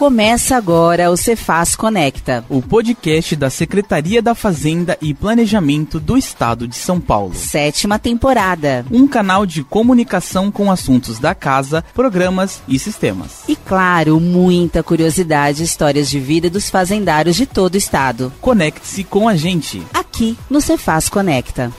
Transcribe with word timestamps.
Começa 0.00 0.56
agora 0.56 1.10
o 1.10 1.16
Cefaz 1.16 1.76
Conecta, 1.76 2.42
o 2.48 2.62
podcast 2.62 3.36
da 3.36 3.50
Secretaria 3.50 4.22
da 4.22 4.34
Fazenda 4.34 4.96
e 4.98 5.12
Planejamento 5.12 6.00
do 6.00 6.16
Estado 6.16 6.66
de 6.66 6.74
São 6.74 6.98
Paulo. 6.98 7.34
Sétima 7.34 7.98
temporada. 7.98 8.82
Um 8.90 9.06
canal 9.06 9.44
de 9.44 9.62
comunicação 9.62 10.50
com 10.50 10.70
assuntos 10.70 11.18
da 11.18 11.34
casa, 11.34 11.84
programas 11.92 12.62
e 12.66 12.78
sistemas. 12.78 13.42
E 13.46 13.54
claro, 13.54 14.18
muita 14.18 14.82
curiosidade 14.82 15.60
e 15.60 15.66
histórias 15.66 16.08
de 16.08 16.18
vida 16.18 16.48
dos 16.48 16.70
fazendários 16.70 17.36
de 17.36 17.44
todo 17.44 17.74
o 17.74 17.76
estado. 17.76 18.32
Conecte-se 18.40 19.04
com 19.04 19.28
a 19.28 19.36
gente. 19.36 19.82
Aqui 19.92 20.34
no 20.48 20.62
Cefaz 20.62 21.10
Conecta. 21.10 21.70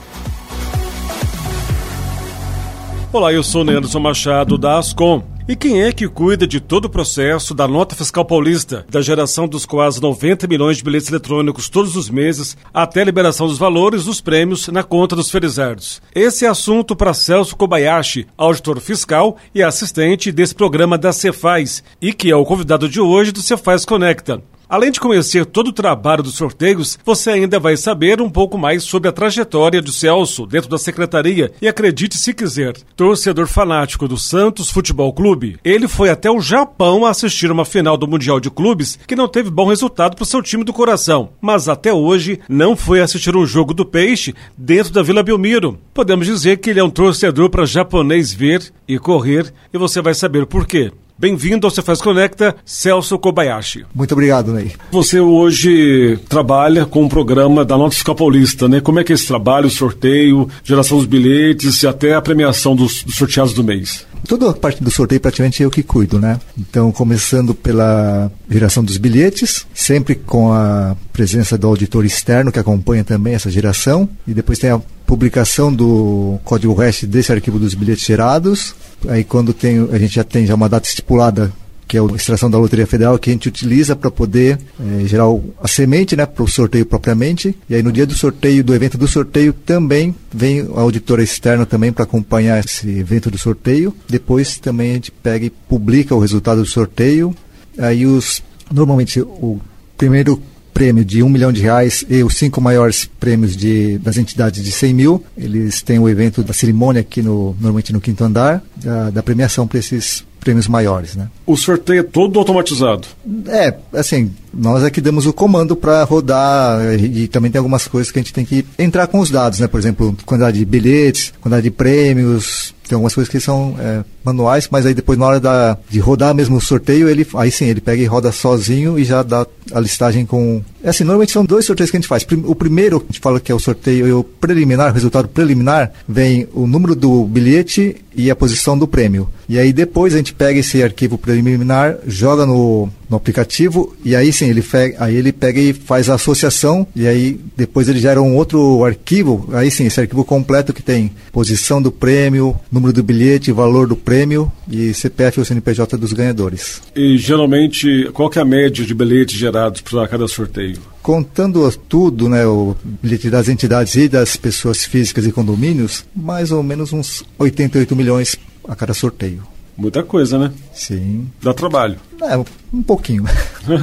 Olá, 3.11 3.33
eu 3.33 3.41
sou 3.41 3.63
Neanderson 3.63 3.99
Machado 3.99 4.59
da 4.59 4.77
Ascom. 4.77 5.30
E 5.47 5.55
quem 5.55 5.81
é 5.81 5.91
que 5.91 6.07
cuida 6.07 6.45
de 6.45 6.59
todo 6.59 6.85
o 6.85 6.89
processo 6.89 7.53
da 7.55 7.67
nota 7.67 7.95
fiscal 7.95 8.23
paulista, 8.23 8.85
da 8.89 9.01
geração 9.01 9.47
dos 9.47 9.65
quase 9.65 10.01
90 10.01 10.47
milhões 10.47 10.77
de 10.77 10.83
bilhetes 10.83 11.09
eletrônicos 11.09 11.67
todos 11.67 11.95
os 11.95 12.09
meses, 12.09 12.55
até 12.73 13.01
a 13.01 13.05
liberação 13.05 13.47
dos 13.47 13.57
valores 13.57 14.05
dos 14.05 14.21
prêmios 14.21 14.67
na 14.67 14.83
conta 14.83 15.15
dos 15.15 15.31
felizardos? 15.31 16.01
Esse 16.13 16.45
é 16.45 16.47
assunto 16.47 16.95
para 16.95 17.13
Celso 17.13 17.55
Kobayashi, 17.55 18.27
auditor 18.37 18.79
fiscal 18.79 19.37
e 19.53 19.63
assistente 19.63 20.31
desse 20.31 20.53
programa 20.53 20.97
da 20.97 21.11
Cefaz, 21.11 21.83
e 21.99 22.13
que 22.13 22.29
é 22.29 22.35
o 22.35 22.45
convidado 22.45 22.87
de 22.87 23.01
hoje 23.01 23.31
do 23.31 23.41
Cefaz 23.41 23.83
Conecta. 23.83 24.41
Além 24.71 24.89
de 24.89 25.01
conhecer 25.01 25.45
todo 25.45 25.67
o 25.67 25.73
trabalho 25.73 26.23
dos 26.23 26.35
sorteios, 26.35 26.97
você 27.03 27.31
ainda 27.31 27.59
vai 27.59 27.75
saber 27.75 28.21
um 28.21 28.29
pouco 28.29 28.57
mais 28.57 28.83
sobre 28.83 29.09
a 29.09 29.11
trajetória 29.11 29.81
do 29.81 29.91
Celso 29.91 30.45
dentro 30.45 30.69
da 30.69 30.77
secretaria 30.77 31.51
e 31.61 31.67
acredite 31.67 32.15
se 32.15 32.33
quiser, 32.33 32.77
torcedor 32.95 33.47
fanático 33.47 34.07
do 34.07 34.15
Santos 34.17 34.71
Futebol 34.71 35.11
Clube, 35.11 35.59
ele 35.61 35.89
foi 35.89 36.09
até 36.09 36.31
o 36.31 36.39
Japão 36.39 37.05
assistir 37.05 37.51
uma 37.51 37.65
final 37.65 37.97
do 37.97 38.07
Mundial 38.07 38.39
de 38.39 38.49
Clubes 38.49 38.97
que 39.05 39.13
não 39.13 39.27
teve 39.27 39.49
bom 39.49 39.67
resultado 39.67 40.15
para 40.15 40.23
o 40.23 40.25
seu 40.25 40.41
time 40.41 40.63
do 40.63 40.71
coração, 40.71 41.31
mas 41.41 41.67
até 41.67 41.91
hoje 41.91 42.39
não 42.47 42.73
foi 42.73 43.01
assistir 43.01 43.35
um 43.35 43.45
jogo 43.45 43.73
do 43.73 43.85
Peixe 43.85 44.33
dentro 44.57 44.93
da 44.93 45.03
Vila 45.03 45.21
Belmiro. 45.21 45.77
Podemos 45.93 46.25
dizer 46.25 46.59
que 46.59 46.69
ele 46.69 46.79
é 46.79 46.83
um 46.83 46.89
torcedor 46.89 47.49
para 47.49 47.65
japonês 47.65 48.31
ver 48.31 48.71
e 48.87 48.97
correr 48.97 49.53
e 49.73 49.77
você 49.77 50.01
vai 50.01 50.13
saber 50.13 50.45
por 50.45 50.65
quê. 50.65 50.93
Bem-vindo 51.21 51.67
ao 51.67 51.71
Cefaz 51.71 52.01
Conecta, 52.01 52.55
Celso 52.65 53.19
Kobayashi. 53.19 53.85
Muito 53.93 54.11
obrigado, 54.13 54.51
Ney. 54.53 54.71
Você 54.91 55.19
hoje 55.19 56.17
trabalha 56.27 56.83
com 56.83 57.03
o 57.03 57.05
um 57.05 57.07
programa 57.07 57.63
da 57.63 57.77
Nota 57.77 57.93
Fiscal 57.93 58.15
Paulista, 58.15 58.67
né? 58.67 58.81
Como 58.81 58.99
é 58.99 59.03
que 59.03 59.11
é 59.11 59.15
esse 59.15 59.27
trabalho, 59.27 59.67
o 59.67 59.69
sorteio, 59.69 60.49
geração 60.63 60.97
dos 60.97 61.05
bilhetes 61.05 61.83
e 61.83 61.87
até 61.87 62.15
a 62.15 62.21
premiação 62.23 62.75
dos, 62.75 63.03
dos 63.03 63.13
sorteados 63.13 63.53
do 63.53 63.63
mês? 63.63 64.03
Toda 64.27 64.49
a 64.49 64.53
parte 64.53 64.83
do 64.83 64.89
sorteio 64.89 65.21
praticamente 65.21 65.61
eu 65.61 65.69
que 65.69 65.83
cuido, 65.83 66.19
né? 66.19 66.39
Então, 66.57 66.91
começando 66.91 67.53
pela 67.53 68.31
geração 68.49 68.83
dos 68.83 68.97
bilhetes, 68.97 69.67
sempre 69.75 70.15
com 70.15 70.51
a 70.51 70.95
presença 71.13 71.55
do 71.55 71.67
auditor 71.67 72.03
externo 72.03 72.51
que 72.51 72.57
acompanha 72.57 73.03
também 73.03 73.35
essa 73.35 73.51
geração, 73.51 74.09
e 74.27 74.33
depois 74.33 74.57
tem 74.57 74.71
a 74.71 74.81
publicação 75.11 75.73
do 75.73 76.39
código 76.45 76.73
REST 76.73 77.05
desse 77.05 77.33
arquivo 77.33 77.59
dos 77.59 77.73
bilhetes 77.73 78.05
gerados. 78.05 78.73
Aí 79.09 79.25
quando 79.25 79.53
tem, 79.53 79.89
a 79.91 79.97
gente 79.97 80.15
já 80.15 80.23
tem 80.23 80.45
já 80.45 80.55
uma 80.55 80.69
data 80.69 80.87
estipulada 80.87 81.51
que 81.85 81.97
é 81.97 81.99
a 81.99 82.05
extração 82.15 82.49
da 82.49 82.57
Loteria 82.57 82.87
Federal, 82.87 83.19
que 83.19 83.29
a 83.29 83.33
gente 83.33 83.49
utiliza 83.49 83.93
para 83.93 84.09
poder 84.09 84.57
é, 84.79 85.05
gerar 85.05 85.25
a 85.61 85.67
semente 85.67 86.15
né, 86.15 86.25
para 86.25 86.41
o 86.41 86.47
sorteio 86.47 86.85
propriamente. 86.85 87.53
E 87.69 87.75
aí 87.75 87.83
no 87.83 87.91
dia 87.91 88.05
do 88.05 88.13
sorteio, 88.13 88.63
do 88.63 88.73
evento 88.73 88.97
do 88.97 89.05
sorteio, 89.05 89.51
também 89.51 90.15
vem 90.33 90.61
a 90.73 90.79
auditora 90.79 91.21
externa 91.21 91.65
também 91.65 91.91
para 91.91 92.05
acompanhar 92.05 92.63
esse 92.63 92.87
evento 92.87 93.29
do 93.29 93.37
sorteio. 93.37 93.93
Depois 94.07 94.57
também 94.59 94.91
a 94.91 94.93
gente 94.93 95.11
pega 95.11 95.45
e 95.45 95.49
publica 95.49 96.15
o 96.15 96.19
resultado 96.19 96.61
do 96.61 96.67
sorteio. 96.67 97.35
Aí 97.77 98.05
os 98.05 98.41
normalmente 98.71 99.19
o 99.19 99.59
primeiro 99.97 100.41
prêmio 100.81 101.05
de 101.05 101.21
um 101.21 101.29
milhão 101.29 101.51
de 101.51 101.61
reais 101.61 102.03
e 102.09 102.23
os 102.23 102.35
cinco 102.35 102.59
maiores 102.59 103.07
prêmios 103.19 103.55
de, 103.55 103.99
das 103.99 104.17
entidades 104.17 104.63
de 104.63 104.71
100 104.71 104.93
mil. 104.95 105.23
Eles 105.37 105.83
têm 105.83 105.99
o 105.99 106.09
evento 106.09 106.41
da 106.41 106.53
cerimônia 106.53 107.01
aqui 107.01 107.21
no, 107.21 107.55
normalmente 107.59 107.93
no 107.93 108.01
quinto 108.01 108.23
andar, 108.23 108.63
da, 108.77 109.11
da 109.11 109.21
premiação 109.21 109.67
para 109.67 109.77
esses 109.77 110.25
prêmios 110.39 110.67
maiores, 110.67 111.15
né? 111.15 111.29
O 111.45 111.55
sorteio 111.55 111.99
é 111.99 112.03
todo 112.03 112.39
automatizado? 112.39 113.07
É, 113.45 113.75
assim, 113.93 114.31
nós 114.51 114.83
é 114.83 114.89
que 114.89 114.99
damos 114.99 115.27
o 115.27 115.33
comando 115.33 115.75
para 115.75 116.03
rodar 116.03 116.81
e, 116.99 117.25
e, 117.25 117.27
também 117.27 117.51
tem 117.51 117.59
algumas 117.59 117.87
coisas 117.87 118.11
que 118.11 118.17
a 118.17 118.21
gente 118.23 118.33
tem 118.33 118.43
que 118.43 118.65
entrar 118.79 119.05
com 119.05 119.19
os 119.19 119.29
dados, 119.29 119.59
né? 119.59 119.67
Por 119.67 119.79
exemplo, 119.79 120.17
quantidade 120.25 120.57
de 120.57 120.65
bilhetes, 120.65 121.31
quantidade 121.39 121.65
de 121.65 121.69
prêmios, 121.69 122.73
tem 122.91 122.97
algumas 122.97 123.15
coisas 123.15 123.31
que 123.31 123.39
são 123.39 123.73
é, 123.79 124.03
manuais, 124.21 124.67
mas 124.69 124.85
aí 124.85 124.93
depois 124.93 125.17
na 125.17 125.25
hora 125.25 125.39
da, 125.39 125.77
de 125.89 125.99
rodar 125.99 126.35
mesmo 126.35 126.57
o 126.57 126.61
sorteio, 126.61 127.07
ele 127.07 127.25
aí 127.35 127.49
sim, 127.49 127.65
ele 127.65 127.79
pega 127.79 128.01
e 128.01 128.05
roda 128.05 128.33
sozinho 128.33 128.99
e 128.99 129.05
já 129.05 129.23
dá 129.23 129.47
a 129.73 129.79
listagem 129.79 130.25
com... 130.25 130.61
É 130.83 130.89
assim, 130.89 131.05
normalmente 131.05 131.31
são 131.31 131.45
dois 131.45 131.63
sorteios 131.63 131.89
que 131.89 131.95
a 131.95 131.99
gente 131.99 132.09
faz. 132.09 132.27
O 132.43 132.53
primeiro, 132.53 132.97
a 132.97 132.99
gente 132.99 133.21
fala 133.21 133.39
que 133.39 133.51
é 133.51 133.55
o 133.55 133.59
sorteio 133.59 134.19
o 134.19 134.23
preliminar, 134.23 134.91
o 134.91 134.93
resultado 134.93 135.29
preliminar, 135.29 135.91
vem 136.07 136.47
o 136.53 136.67
número 136.67 136.95
do 136.95 137.23
bilhete 137.25 137.95
e 138.13 138.29
a 138.29 138.35
posição 138.35 138.77
do 138.77 138.87
prêmio. 138.87 139.29
E 139.47 139.57
aí 139.57 139.71
depois 139.71 140.13
a 140.13 140.17
gente 140.17 140.33
pega 140.33 140.59
esse 140.59 140.81
arquivo 140.83 141.17
preliminar, 141.17 141.97
joga 142.07 142.45
no, 142.45 142.89
no 143.09 143.17
aplicativo 143.17 143.95
e 144.03 144.15
aí 144.15 144.31
sim, 144.31 144.49
ele, 144.49 144.63
aí 144.97 145.15
ele 145.15 145.31
pega 145.31 145.59
e 145.59 145.73
faz 145.73 146.09
a 146.09 146.15
associação 146.15 146.87
e 146.95 147.07
aí 147.07 147.39
depois 147.55 147.87
ele 147.87 147.99
gera 147.99 148.21
um 148.21 148.35
outro 148.35 148.83
arquivo, 148.83 149.49
aí 149.53 149.69
sim, 149.69 149.85
esse 149.85 149.99
arquivo 149.99 150.23
completo 150.23 150.73
que 150.73 150.81
tem 150.81 151.11
posição 151.31 151.81
do 151.81 151.91
prêmio, 151.91 152.55
número 152.71 152.80
do 152.93 153.03
bilhete, 153.03 153.51
valor 153.51 153.87
do 153.87 153.95
prêmio 153.95 154.51
e 154.69 154.93
CPF 154.93 155.39
ou 155.39 155.45
CNPJ 155.45 155.97
dos 155.97 156.13
ganhadores. 156.13 156.81
E 156.95 157.17
geralmente, 157.17 158.09
qual 158.13 158.29
que 158.29 158.39
é 158.39 158.41
a 158.41 158.45
média 158.45 158.85
de 158.85 158.93
bilhetes 158.93 159.37
gerados 159.37 159.81
para 159.81 160.07
cada 160.07 160.27
sorteio? 160.27 160.79
Contando 161.01 161.69
tudo, 161.89 162.29
né, 162.29 162.45
o 162.45 162.75
bilhete 162.83 163.29
das 163.29 163.49
entidades 163.49 163.95
e 163.95 164.07
das 164.07 164.35
pessoas 164.35 164.85
físicas 164.85 165.25
e 165.25 165.31
condomínios, 165.31 166.05
mais 166.15 166.51
ou 166.51 166.63
menos 166.63 166.93
uns 166.93 167.23
88 167.37 167.95
milhões 167.95 168.37
a 168.67 168.75
cada 168.75 168.93
sorteio. 168.93 169.43
Muita 169.77 170.03
coisa, 170.03 170.37
né? 170.37 170.51
Sim. 170.73 171.29
Dá 171.41 171.53
trabalho. 171.53 171.97
É, 172.21 172.37
um 172.71 172.83
pouquinho. 172.83 173.25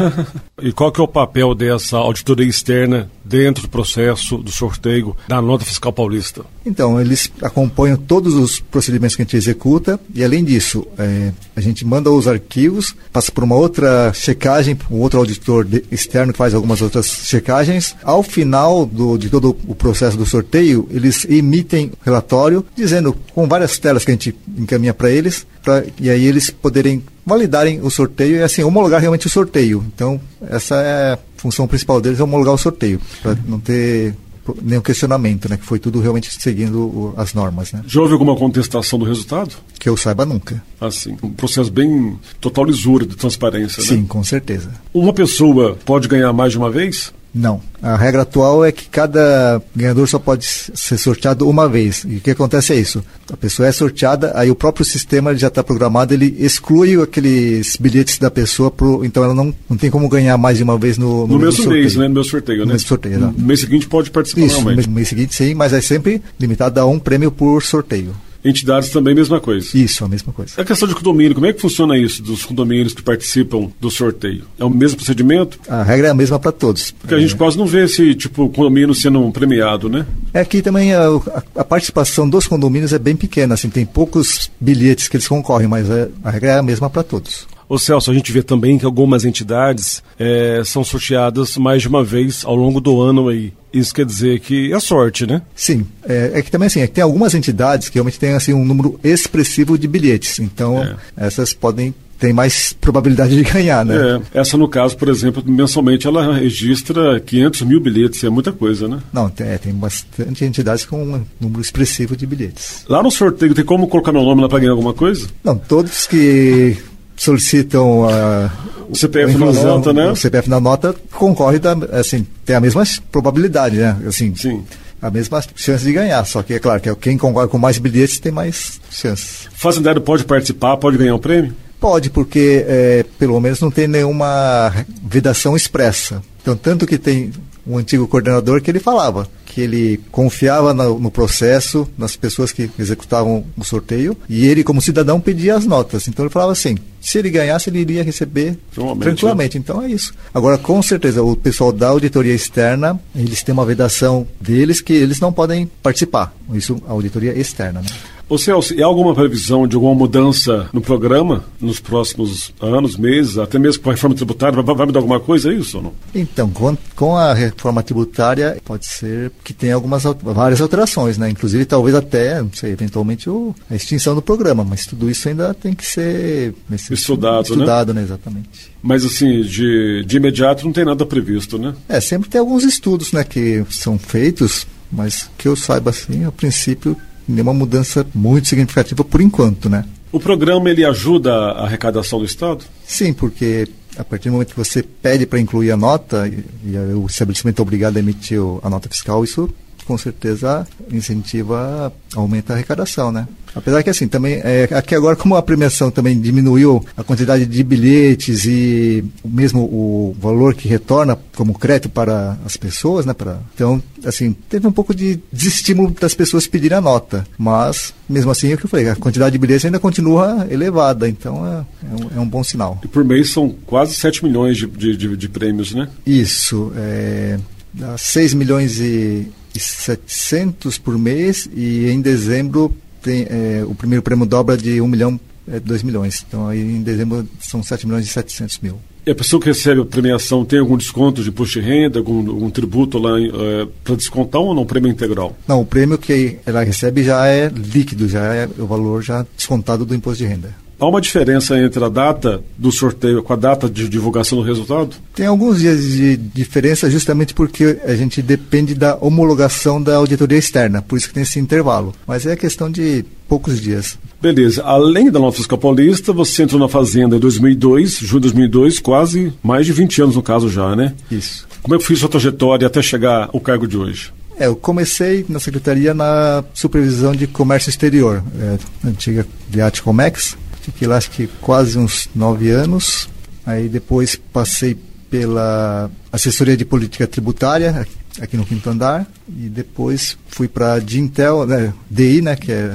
e 0.63 0.73
qual 0.73 0.93
que 0.93 1.01
é 1.01 1.05
o 1.05 1.09
papel 1.09 1.55
dessa 1.55 1.97
auditoria 1.97 2.47
externa 2.47 3.11
dentro 3.25 3.65
do 3.65 3.69
processo 3.69 4.39
do 4.39 4.51
sorteio 4.51 5.17
da 5.27 5.43
nota 5.43 5.65
fiscal 5.65 5.93
paulista? 5.93 6.45
Então, 6.65 7.01
eles 7.01 7.31
acompanham 7.43 7.97
todos 7.97 8.35
os 8.35 8.61
procedimentos 8.61 9.17
que 9.17 9.23
a 9.23 9.25
gente 9.25 9.37
executa 9.37 9.99
e, 10.15 10.23
além 10.23 10.45
disso, 10.45 10.87
é, 10.97 11.33
a 11.57 11.61
gente 11.61 11.85
manda 11.85 12.11
os 12.11 12.29
arquivos, 12.29 12.95
passa 13.13 13.33
por 13.33 13.43
uma 13.43 13.57
outra 13.57 14.13
checagem, 14.15 14.79
um 14.91 15.01
outro 15.01 15.19
auditor 15.19 15.65
de, 15.65 15.85
externo 15.91 16.33
que 16.33 16.39
faz 16.39 16.55
algumas 16.55 16.81
outras 16.81 17.07
checagens. 17.25 17.97
Ao 18.05 18.23
final 18.23 18.87
do, 18.87 19.19
de 19.19 19.29
todo 19.29 19.57
o 19.67 19.75
processo 19.75 20.17
do 20.17 20.25
sorteio, 20.25 20.89
eles 20.91 21.27
emitem 21.29 21.91
relatório 22.03 22.65
dizendo, 22.77 23.17
com 23.35 23.49
várias 23.49 23.79
telas 23.79 24.05
que 24.05 24.13
a 24.13 24.15
gente 24.15 24.35
encaminha 24.57 24.95
para 24.95 25.11
eles, 25.11 25.47
pra, 25.63 25.85
e 26.01 26.09
aí 26.09 26.25
eles 26.25 26.51
poderem 26.51 26.88
validarem 27.25 27.81
o 27.83 27.91
sorteio 27.91 28.37
e 28.37 28.43
assim 28.43 28.63
homologar 28.63 29.01
realmente 29.01 29.27
o 29.27 29.31
sorteio. 29.31 29.85
Então, 29.95 30.21
essa 30.49 30.77
é 30.77 31.13
a 31.13 31.19
função 31.37 31.67
principal 31.67 32.01
deles, 32.01 32.21
é 32.21 32.23
homologar 32.23 32.55
o 32.55 32.59
sorteio, 32.59 33.01
para 33.23 33.37
não 33.47 33.61
ter 33.61 34.15
nenhum 34.63 34.81
questionamento, 34.81 35.49
né? 35.49 35.57
Que 35.57 35.65
foi 35.65 35.79
tudo 35.79 36.01
realmente 36.01 36.31
seguindo 36.41 36.79
o, 36.79 37.15
as 37.17 37.35
normas, 37.35 37.73
né? 37.73 37.83
Já 37.87 38.01
houve 38.01 38.13
alguma 38.13 38.37
contestação 38.37 38.99
do 38.99 39.05
resultado? 39.05 39.55
Que 39.79 39.89
eu 39.89 39.97
saiba 39.97 40.25
nunca. 40.25 40.63
Assim, 40.81 41.17
um 41.23 41.31
processo 41.31 41.71
bem 41.71 42.19
total 42.41 42.65
lisura 42.65 43.05
de 43.07 43.17
transparência, 43.17 43.83
Sim, 43.83 43.99
né? 43.99 44.05
com 44.09 44.23
certeza. 44.25 44.71
Uma 44.93 45.13
pessoa 45.13 45.77
pode 45.85 46.09
ganhar 46.09 46.33
mais 46.33 46.53
de 46.53 46.59
uma 46.59 46.71
vez? 46.71 47.13
Não. 47.35 47.61
A 47.81 47.97
regra 47.97 48.23
atual 48.23 48.65
é 48.65 48.73
que 48.73 48.89
cada 48.89 49.63
ganhador 49.75 50.09
só 50.09 50.19
pode 50.19 50.45
ser 50.47 50.99
sorteado 50.99 51.49
uma 51.49 51.69
vez. 51.69 52.05
E 52.09 52.17
o 52.17 52.21
que 52.21 52.31
acontece 52.31 52.73
é 52.73 52.77
isso. 52.77 53.05
A 53.33 53.37
pessoa 53.37 53.69
é 53.69 53.73
sorteada, 53.73 54.33
aí 54.35 54.51
o 54.51 54.55
próprio 54.55 54.85
sistema 54.85 55.37
já 55.37 55.49
está 55.49 55.63
programado, 55.63 56.15
ele 56.15 56.35
exclui 56.39 57.01
aqueles 57.01 57.77
bilhetes 57.77 58.19
da 58.19 58.31
pessoa, 58.31 58.71
pro, 58.71 59.05
então 59.05 59.23
ela 59.23 59.35
não, 59.35 59.55
não 59.69 59.77
tem 59.77 59.91
como 59.91 60.09
ganhar 60.09 60.37
mais 60.39 60.57
de 60.57 60.65
uma 60.65 60.79
vez 60.79 60.99
no, 60.99 61.27
no, 61.27 61.35
no 61.35 61.39
mesmo 61.39 61.53
sorteio. 61.53 61.83
mês, 61.83 61.97
né? 61.97 62.09
No 62.09 62.15
meu 62.15 62.25
sorteio, 62.25 62.61
no 62.61 62.67
né? 62.67 62.73
Mesmo 62.73 62.89
sorteio, 62.89 63.21
no 63.21 63.33
mês 63.47 63.61
seguinte 63.61 63.87
pode 63.87 64.11
participar 64.11 64.47
isso. 64.47 64.61
No 64.63 64.93
mês 64.93 65.09
seguinte 65.09 65.35
sim, 65.35 65.55
mas 65.55 65.73
é 65.73 65.81
sempre 65.81 66.23
limitado 66.41 66.81
a 66.81 66.87
um 66.87 66.99
prêmio 66.99 67.31
por 67.31 67.63
sorteio. 67.63 68.15
Entidades 68.45 68.91
também, 68.91 69.15
mesma 69.15 69.41
coisa. 69.41 69.77
Isso, 69.77 70.05
a 70.05 70.09
mesma 70.09 70.33
coisa. 70.33 70.61
A 70.61 70.65
questão 70.65 70.87
de 70.87 70.95
condomínio, 70.95 71.35
como 71.35 71.47
é 71.47 71.53
que 71.53 71.61
funciona 71.61 71.99
isso, 71.99 72.23
dos 72.23 72.45
condomínios 72.45 72.95
que 72.95 73.03
participam 73.03 73.71
do 73.81 73.91
sorteio? 73.91 74.45
É 74.59 74.65
o 74.65 74.71
mesmo 74.71 74.97
procedimento? 74.97 75.59
A 75.69 75.83
regra 75.83 76.09
é 76.09 76.11
a 76.11 76.15
mesma 76.15 76.39
para 76.39 76.53
todos. 76.53 76.93
Porque 76.93 77.15
a 77.15 77.19
gente 77.19 77.35
quase 77.35 77.59
não 77.59 77.67
vê 77.67 77.85
esse 77.85 78.15
tipo 78.15 78.49
condomínio 78.51 78.95
sendo 78.95 79.31
premiado, 79.33 79.89
né? 79.89 80.07
É 80.33 80.45
que 80.45 80.63
também 80.63 80.95
a, 80.95 81.09
a, 81.09 81.61
a, 81.61 81.65
participação 81.65 82.29
dos 82.29 82.47
condomínios 82.47 82.93
é 82.93 82.99
bem 82.99 83.17
pequena, 83.17 83.55
assim, 83.55 83.69
tem 83.69 83.85
poucos 83.85 84.51
bilhetes 84.61 85.09
que 85.09 85.17
eles 85.17 85.29
concorrem, 85.29 85.69
mas 85.69 85.91
é, 85.91 86.09
a 86.23 86.31
regra 86.31 86.51
é 86.51 86.59
a 86.59 86.63
mesma 86.63 86.89
para 86.89 87.03
todos. 87.03 87.47
Ô 87.69 87.79
Celso, 87.79 88.11
a 88.11 88.15
gente 88.15 88.33
vê 88.33 88.43
também 88.43 88.79
que 88.79 88.87
algumas 88.87 89.25
entidades 89.25 90.03
é, 90.19 90.63
são 90.65 90.83
sorteadas 90.83 91.57
mais 91.57 91.83
de 91.83 91.89
uma 91.89 92.03
vez 92.03 92.45
ao 92.45 92.57
longo 92.57 92.81
do 92.81 93.01
ano 93.01 93.29
aí. 93.29 93.53
Isso 93.73 93.95
quer 93.95 94.07
dizer 94.07 94.41
que 94.41 94.73
é 94.73 94.81
sorte, 94.81 95.27
né? 95.27 95.43
Sim. 95.55 95.87
É, 96.09 96.33
é 96.35 96.43
que 96.43 96.51
também 96.51 96.67
assim, 96.67 96.81
é 96.81 96.87
que 96.87 96.95
tem 96.95 97.05
algumas 97.05 97.35
entidades 97.35 97.89
que 97.91 97.97
realmente 97.97 98.19
têm 98.19 98.33
assim, 98.33 98.55
um 98.55 98.65
número 98.65 98.99
expressivo 99.05 99.77
de 99.77 99.87
bilhetes. 99.87 100.39
Então, 100.39 100.83
é. 100.83 100.97
essas 101.17 101.53
podem 101.53 101.95
tem 102.19 102.33
mais 102.33 102.73
probabilidade 102.73 103.37
de 103.37 103.43
ganhar, 103.49 103.85
né? 103.85 103.95
É, 104.35 104.41
essa 104.41 104.57
no 104.57 104.69
caso, 104.69 104.97
por 104.97 105.09
exemplo, 105.09 105.43
mensalmente 105.47 106.07
ela 106.07 106.35
registra 106.35 107.21
500 107.21 107.63
mil 107.63 107.81
bilhetes, 107.81 108.25
é 108.25 108.29
muita 108.29 108.51
coisa, 108.51 108.89
né? 108.89 108.99
Não, 109.13 109.31
tem, 109.31 109.47
é, 109.47 109.59
tem 109.59 109.73
bastante 109.73 110.45
entidades 110.45 110.85
com 110.85 111.01
um 111.01 111.25
número 111.41 111.61
expressivo 111.61 112.17
de 112.17 112.27
bilhetes. 112.27 112.85
Lá 112.89 113.03
no 113.03 113.11
sorteio 113.11 113.55
tem 113.55 113.65
como 113.65 113.87
colocar 113.87 114.13
meu 114.13 114.23
nome 114.23 114.43
lá 114.43 114.49
para 114.49 114.59
ganhar 114.59 114.73
alguma 114.73 114.93
coisa? 114.93 115.29
Não, 115.45 115.57
todos 115.57 116.07
que 116.07 116.77
solicitam 117.19 118.09
a 118.09 118.51
o 118.89 118.97
CPF 118.97 119.37
na 119.37 119.53
nota, 119.53 119.93
né? 119.93 120.11
O 120.11 120.17
CPF 120.17 120.49
na 120.49 120.59
nota 120.59 120.95
concorre 121.13 121.59
da, 121.59 121.73
assim, 121.93 122.27
tem 122.45 122.57
a 122.57 122.61
mesma 122.61 122.83
probabilidade, 123.13 123.77
né? 123.77 123.97
Assim, 124.07 124.35
Sim. 124.35 124.65
A 125.01 125.11
mesma 125.11 125.41
chance 125.55 125.85
de 125.85 125.93
ganhar, 125.93 126.25
só 126.25 126.43
que 126.43 126.55
é 126.55 126.59
claro 126.59 126.81
que 126.81 126.93
quem 126.97 127.17
concorre 127.17 127.47
com 127.47 127.59
mais 127.59 127.79
bilhetes 127.79 128.19
tem 128.19 128.33
mais 128.33 128.81
chances. 128.91 129.47
Fazendário 129.55 130.01
pode 130.01 130.25
participar, 130.25 130.77
pode 130.77 130.97
ganhar 130.97 131.15
um 131.15 131.21
prêmio? 131.21 131.55
Pode, 131.79 132.11
porque 132.11 132.65
é, 132.67 133.05
pelo 133.17 133.39
menos 133.39 133.61
não 133.61 133.71
tem 133.71 133.87
nenhuma 133.87 134.73
vedação 135.05 135.55
expressa. 135.55 136.21
Então, 136.43 136.57
tanto 136.57 136.85
que 136.85 136.99
tem 136.99 137.31
um 137.65 137.79
antigo 137.79 138.09
coordenador 138.09 138.61
que 138.61 138.71
ele 138.71 138.81
falava 138.81 139.29
que 139.59 139.63
ele 139.63 140.01
confiava 140.13 140.73
no, 140.73 141.01
no, 141.01 141.11
processo, 141.11 141.89
nas 141.99 142.15
pessoas 142.15 142.53
que 142.53 142.71
executavam 142.79 143.45
o 143.57 143.65
sorteio, 143.65 144.17
e 144.29 144.47
ele, 144.47 144.63
como 144.63 144.81
cidadão, 144.81 145.21
pedia 145.21 145.57
as 145.57 145.67
notas. 145.67 146.07
Então 146.07 146.25
ele 146.25 146.33
falava 146.33 146.53
assim: 146.53 146.79
se 147.01 147.19
ele 147.19 147.29
ganhasse, 147.29 147.69
ele 147.69 147.81
iria 147.81 148.05
receber 148.05 148.57
tranquilamente. 149.01 149.59
Então 149.59 149.83
é 149.83 149.91
isso. 149.91 150.15
Agora, 150.33 150.57
com 150.59 150.81
certeza, 150.81 151.25
o 151.25 151.35
pessoal 151.35 151.73
da 151.73 151.89
auditoria 151.89 152.35
externa, 152.35 153.01
eles 153.17 153.43
têm 153.43 153.53
uma 153.53 153.67
vedação 153.67 154.29
deles 154.41 154.81
que 154.81 154.93
eles 154.93 155.19
não 155.19 155.33
podem 155.33 155.69
participar. 155.83 156.33
Isso, 156.55 156.81
a 156.87 156.93
auditoria 156.93 157.37
externa. 157.37 157.81
Né? 157.81 157.89
Ô 158.29 158.37
Celso, 158.37 158.75
há 158.79 158.85
alguma 158.85 159.15
previsão 159.15 159.67
de 159.67 159.75
alguma 159.75 159.95
mudança 159.95 160.69
no 160.71 160.83
programa 160.83 161.45
nos 161.59 161.81
próximos 161.81 162.53
anos, 162.61 162.95
meses, 162.95 163.39
até 163.39 163.59
mesmo 163.59 163.83
com 163.83 163.89
a 163.89 163.95
reforma 163.95 164.15
tributária? 164.15 164.61
Vai, 164.61 164.75
vai 164.75 164.87
mudar 164.87 164.99
alguma 164.99 165.19
coisa, 165.19 165.51
é 165.51 165.55
isso 165.55 165.79
ou 165.79 165.85
não? 165.85 165.93
Então, 166.15 166.51
com, 166.51 166.77
com, 166.95 167.17
a 167.17 167.33
reforma 167.33 167.83
tributária, 167.83 168.61
pode 168.67 168.85
ser 168.85 169.33
que 169.43 169.55
tenha 169.55 169.75
algumas 169.75 170.03
várias 170.23 170.61
alterações, 170.61 171.17
né? 171.17 171.31
Inclusive, 171.31 171.65
talvez 171.65 171.97
até, 171.97 172.43
não 172.43 172.53
sei, 172.53 172.73
eventualmente 172.73 173.31
o, 173.31 173.55
a 173.71 173.75
extinção 173.75 174.15
do 174.15 174.21
programa, 174.21 174.63
mas 174.63 174.85
tudo 174.85 175.09
isso 175.09 175.27
ainda 175.27 175.55
tem 175.55 175.73
que 175.73 175.87
ser 175.87 176.55
estudado, 176.91 177.45
estudado 177.45 177.95
né? 177.95 178.01
né? 178.03 178.07
Exatamente. 178.07 178.71
Mas 178.83 179.07
assim, 179.07 179.41
de, 179.41 180.05
de 180.07 180.17
imediato 180.19 180.67
não 180.67 180.73
tem 180.73 180.85
nada 180.85 181.07
previsto, 181.07 181.59
né? 181.59 181.75
É, 181.89 181.99
sempre 181.99 182.29
tem 182.29 182.39
alguns 182.39 182.63
estudos, 182.63 183.11
né, 183.11 183.25
que 183.25 183.65
são 183.71 183.99
feitos, 183.99 184.67
mas 184.93 185.31
que 185.39 185.49
eu 185.49 185.57
saiba 185.57 185.91
assim, 185.91 186.27
a 186.27 186.33
princípio 186.33 186.95
nenhuma 187.29 187.53
mudança 187.53 188.07
muito 188.15 188.49
significativa 188.49 189.05
por 189.05 189.21
enquanto, 189.21 189.69
né? 189.69 189.85
O 190.11 190.19
programa 190.19 190.71
ele 190.71 190.85
ajuda 190.85 191.33
a 191.33 191.65
arrecadação 191.65 192.19
do 192.19 192.25
Estado? 192.25 192.65
Sim, 192.87 193.13
porque 193.13 193.69
a 193.97 194.05
partir 194.05 194.29
do 194.29 194.33
momento 194.33 194.51
que 194.51 194.57
você 194.57 194.83
pede 194.83 195.27
para 195.27 195.39
incluir 195.39 195.71
a 195.71 195.77
nota 195.77 196.27
e, 196.27 196.45
e, 196.71 196.77
o 196.95 197.07
estabelecimento 197.07 197.59
é 197.59 197.63
obrigado 197.63 197.97
a 197.97 198.01
emitir 198.01 198.41
a 198.63 198.71
nota 198.71 198.89
fiscal, 198.89 199.23
isso 199.25 199.51
com 199.89 199.97
certeza 199.97 200.67
incentiva, 200.93 201.91
aumenta 202.15 202.53
a 202.53 202.57
arrecadação, 202.57 203.11
né? 203.11 203.27
Apesar 203.55 203.83
que 203.83 203.89
assim, 203.89 204.07
também, 204.07 204.35
é, 204.45 204.69
aqui 204.73 204.95
agora 204.95 205.17
como 205.17 205.35
a 205.35 205.43
premiação 205.43 205.91
também 205.91 206.21
diminuiu 206.21 206.85
a 206.95 207.03
quantidade 207.03 207.47
de 207.47 207.63
bilhetes 207.65 208.45
e 208.45 209.03
mesmo 209.25 209.63
o 209.63 210.15
valor 210.21 210.55
que 210.55 210.69
retorna 210.69 211.19
como 211.35 211.59
crédito 211.59 211.89
para 211.89 212.37
as 212.45 212.59
pessoas, 212.59 213.07
né? 213.07 213.15
Para, 213.15 213.41
então, 213.55 213.83
assim, 214.05 214.37
teve 214.51 214.67
um 214.67 214.73
pouco 214.73 214.95
de 214.95 215.19
desestímulo 215.33 215.91
das 215.99 216.15
pessoas 216.15 216.47
pedirem 216.47 216.77
a 216.77 216.83
nota, 216.83 217.27
mas 217.39 217.95
mesmo 218.07 218.31
assim, 218.31 218.53
é 218.53 218.55
o 218.55 218.59
que 218.59 218.67
eu 218.67 218.71
falei, 218.71 218.91
a 218.91 218.97
quantidade 218.97 219.33
de 219.33 219.39
bilhetes 219.39 219.65
ainda 219.65 219.79
continua 219.79 220.47
elevada, 220.51 221.09
então 221.09 221.47
é, 221.47 221.65
é, 221.87 221.95
um, 221.95 222.19
é 222.19 222.21
um, 222.21 222.29
bom 222.29 222.45
sinal. 222.45 222.79
E 222.85 222.89
por 222.89 223.03
mês 223.03 223.31
são 223.31 223.49
quase 223.65 223.95
7 223.95 224.23
milhões 224.23 224.59
de, 224.59 224.67
de, 224.67 224.97
de, 224.97 225.17
de 225.17 225.29
prêmios, 225.31 225.73
né? 225.73 225.89
Isso, 226.07 226.73
é, 226.77 227.39
dá 227.73 227.97
6 227.97 228.35
milhões 228.35 228.79
e 228.81 229.29
700 229.59 230.79
por 230.79 230.99
mês 230.99 231.49
e 231.55 231.89
em 231.89 232.01
dezembro 232.01 232.75
tem, 233.03 233.27
é, 233.29 233.65
o 233.67 233.75
primeiro 233.75 234.03
prêmio 234.03 234.27
dobra 234.27 234.57
de 234.57 234.81
1 234.81 234.87
milhão, 234.87 235.21
é, 235.47 235.61
2 235.61 235.83
milhões. 235.83 236.25
Então 236.27 236.49
aí 236.49 236.61
em 236.61 236.83
dezembro 236.83 237.29
são 237.41 237.63
7 237.63 237.87
milhões 237.87 238.07
e 238.07 238.09
700 238.09 238.59
mil. 238.61 238.79
E 239.07 239.11
a 239.11 239.15
pessoa 239.15 239.41
que 239.41 239.47
recebe 239.47 239.81
a 239.81 239.87
premiação 239.87 240.45
tem 240.45 240.59
algum 240.59 240.77
desconto 240.77 241.23
de 241.23 241.31
imposto 241.31 241.59
de 241.59 241.67
renda, 241.67 241.99
algum, 241.99 242.29
algum 242.29 242.51
tributo 242.51 242.99
lá 242.99 243.19
é, 243.19 243.67
para 243.83 243.97
descontar 243.97 244.41
ou 244.41 244.55
não? 244.55 244.67
Prêmio 244.67 244.91
integral? 244.91 245.35
Não, 245.47 245.63
o 245.63 245.65
prêmio 245.65 245.97
que 245.97 246.39
ela 246.45 246.63
recebe 246.63 247.03
já 247.03 247.27
é 247.27 247.49
líquido, 247.49 248.07
já 248.07 248.35
é 248.35 248.47
o 248.59 248.67
valor 248.67 249.03
já 249.03 249.25
descontado 249.35 249.87
do 249.87 249.95
imposto 249.95 250.23
de 250.23 250.29
renda. 250.29 250.55
Há 250.81 250.87
uma 250.87 251.01
diferença 251.01 251.59
entre 251.59 251.85
a 251.85 251.89
data 251.89 252.41
do 252.57 252.71
sorteio 252.71 253.21
com 253.21 253.33
a 253.33 253.37
data 253.37 253.69
de 253.69 253.89
divulgação 253.89 254.39
do 254.39 254.45
resultado? 254.45 254.95
Tem 255.13 255.27
alguns 255.27 255.59
dias 255.59 255.83
de 255.83 256.17
diferença 256.17 256.89
justamente 256.89 257.35
porque 257.35 257.81
a 257.85 257.97
gente 257.97 258.23
depende 258.23 258.77
da 258.77 258.97
homologação 259.01 259.83
da 259.83 259.97
auditoria 259.97 260.39
externa, 260.39 260.81
por 260.81 260.97
isso 260.97 261.09
que 261.09 261.15
tem 261.15 261.25
esse 261.25 261.41
intervalo. 261.41 261.93
Mas 262.07 262.27
é 262.27 262.37
questão 262.37 262.71
de 262.71 263.05
poucos 263.29 263.61
dias. 263.61 263.99
Beleza. 264.23 264.63
Além 264.63 265.11
da 265.11 265.19
nota 265.19 265.37
fiscal 265.37 265.59
paulista, 265.59 266.13
você 266.13 266.45
entrou 266.45 266.61
na 266.61 266.69
Fazenda 266.69 267.17
em 267.17 267.21
2002, 267.21 267.99
junho 267.99 268.21
de 268.21 268.33
2002, 268.33 268.79
quase 268.79 269.33
mais 269.43 269.67
de 269.67 269.73
20 269.73 270.03
anos 270.03 270.15
no 270.15 270.23
caso 270.23 270.49
já, 270.49 270.77
né? 270.77 270.95
Isso. 271.11 271.45
Como 271.61 271.75
é 271.75 271.79
que 271.79 271.85
foi 271.85 271.97
sua 271.97 272.09
trajetória 272.09 272.69
até 272.69 272.81
chegar 272.81 273.29
ao 273.33 273.41
cargo 273.41 273.67
de 273.67 273.77
hoje? 273.77 274.13
É, 274.39 274.47
eu 274.47 274.55
comecei 274.55 275.27
na 275.29 275.41
secretaria 275.41 275.93
na 275.93 276.45
supervisão 276.55 277.13
de 277.13 277.27
comércio 277.27 277.69
exterior, 277.69 278.23
é, 278.41 278.59
antiga 278.87 279.27
Viat 279.51 279.83
Comex, 279.83 280.37
Fiquei 280.69 280.87
lá 280.87 280.97
acho 280.97 281.11
que 281.11 281.27
quase 281.41 281.79
uns 281.79 282.09
nove 282.15 282.51
anos. 282.51 283.09
Aí 283.45 283.69
depois 283.69 284.17
passei 284.17 284.77
pela 285.11 285.91
assessoria 286.13 286.57
de 286.57 286.65
política 286.65 287.07
tributária 287.07 287.87
aqui 288.21 288.37
no 288.37 288.45
quinto 288.45 288.69
andar 288.69 289.07
e 289.29 289.49
depois 289.49 290.19
fui 290.29 290.49
para 290.49 290.75
a 290.75 290.79
Dintel, 290.79 291.47
né, 291.47 291.73
DI, 291.89 292.21
né, 292.21 292.37
que 292.37 292.53
é 292.53 292.75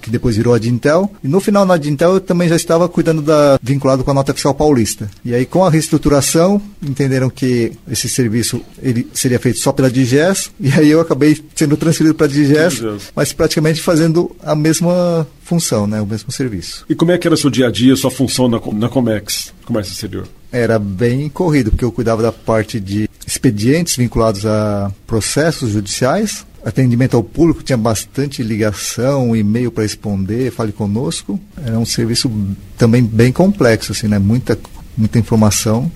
que 0.00 0.10
depois 0.10 0.36
virou 0.36 0.54
a 0.54 0.58
Dintel. 0.58 1.10
E 1.22 1.28
no 1.28 1.40
final 1.40 1.64
na 1.64 1.76
Dintel 1.76 2.14
eu 2.14 2.20
também 2.20 2.48
já 2.48 2.56
estava 2.56 2.88
cuidando 2.88 3.22
da 3.22 3.58
vinculado 3.62 4.04
com 4.04 4.10
a 4.10 4.14
nota 4.14 4.34
fiscal 4.34 4.54
paulista. 4.54 5.10
E 5.24 5.34
aí 5.34 5.46
com 5.46 5.64
a 5.64 5.70
reestruturação 5.70 6.60
entenderam 6.82 7.30
que 7.30 7.72
esse 7.90 8.08
serviço 8.08 8.60
ele 8.82 9.08
seria 9.12 9.38
feito 9.38 9.58
só 9.58 9.72
pela 9.72 9.90
DGES 9.90 10.50
e 10.60 10.70
aí 10.72 10.90
eu 10.90 11.00
acabei 11.00 11.38
sendo 11.54 11.76
transferido 11.76 12.14
para 12.14 12.26
a 12.26 12.28
DGES, 12.28 12.82
mas 13.14 13.32
praticamente 13.32 13.80
fazendo 13.80 14.34
a 14.42 14.54
mesma 14.54 15.26
função, 15.42 15.86
né, 15.86 16.00
o 16.00 16.06
mesmo 16.06 16.30
serviço. 16.30 16.84
E 16.88 16.94
como 16.94 17.10
é 17.10 17.18
que 17.18 17.26
era 17.26 17.36
seu 17.36 17.50
dia 17.50 17.66
a 17.66 17.70
dia, 17.70 17.96
sua 17.96 18.10
função 18.10 18.48
na, 18.48 18.60
na 18.72 18.88
Comex, 18.88 19.52
Comércio 19.64 19.92
Exterior? 19.92 20.28
Era 20.52 20.78
bem 20.78 21.28
corrido, 21.28 21.70
porque 21.70 21.84
eu 21.84 21.92
cuidava 21.92 22.22
da 22.22 22.32
parte 22.32 22.78
de 22.78 23.08
expedientes 23.26 23.96
vinculados 23.96 24.44
a 24.46 24.92
processos 25.06 25.70
judiciais, 25.70 26.44
atendimento 26.64 27.16
ao 27.16 27.22
público, 27.22 27.62
tinha 27.62 27.76
bastante 27.76 28.42
ligação, 28.42 29.34
e-mail 29.34 29.70
para 29.70 29.82
responder, 29.82 30.50
fale 30.50 30.72
conosco. 30.72 31.40
Era 31.64 31.78
um 31.78 31.86
serviço 31.86 32.30
também 32.76 33.02
bem 33.02 33.32
complexo, 33.32 33.92
assim, 33.92 34.08
né? 34.08 34.18
Muita, 34.18 34.58
muita 34.96 35.18
informação, 35.18 35.90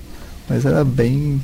mas 0.48 0.64
era 0.64 0.84
bem. 0.84 1.40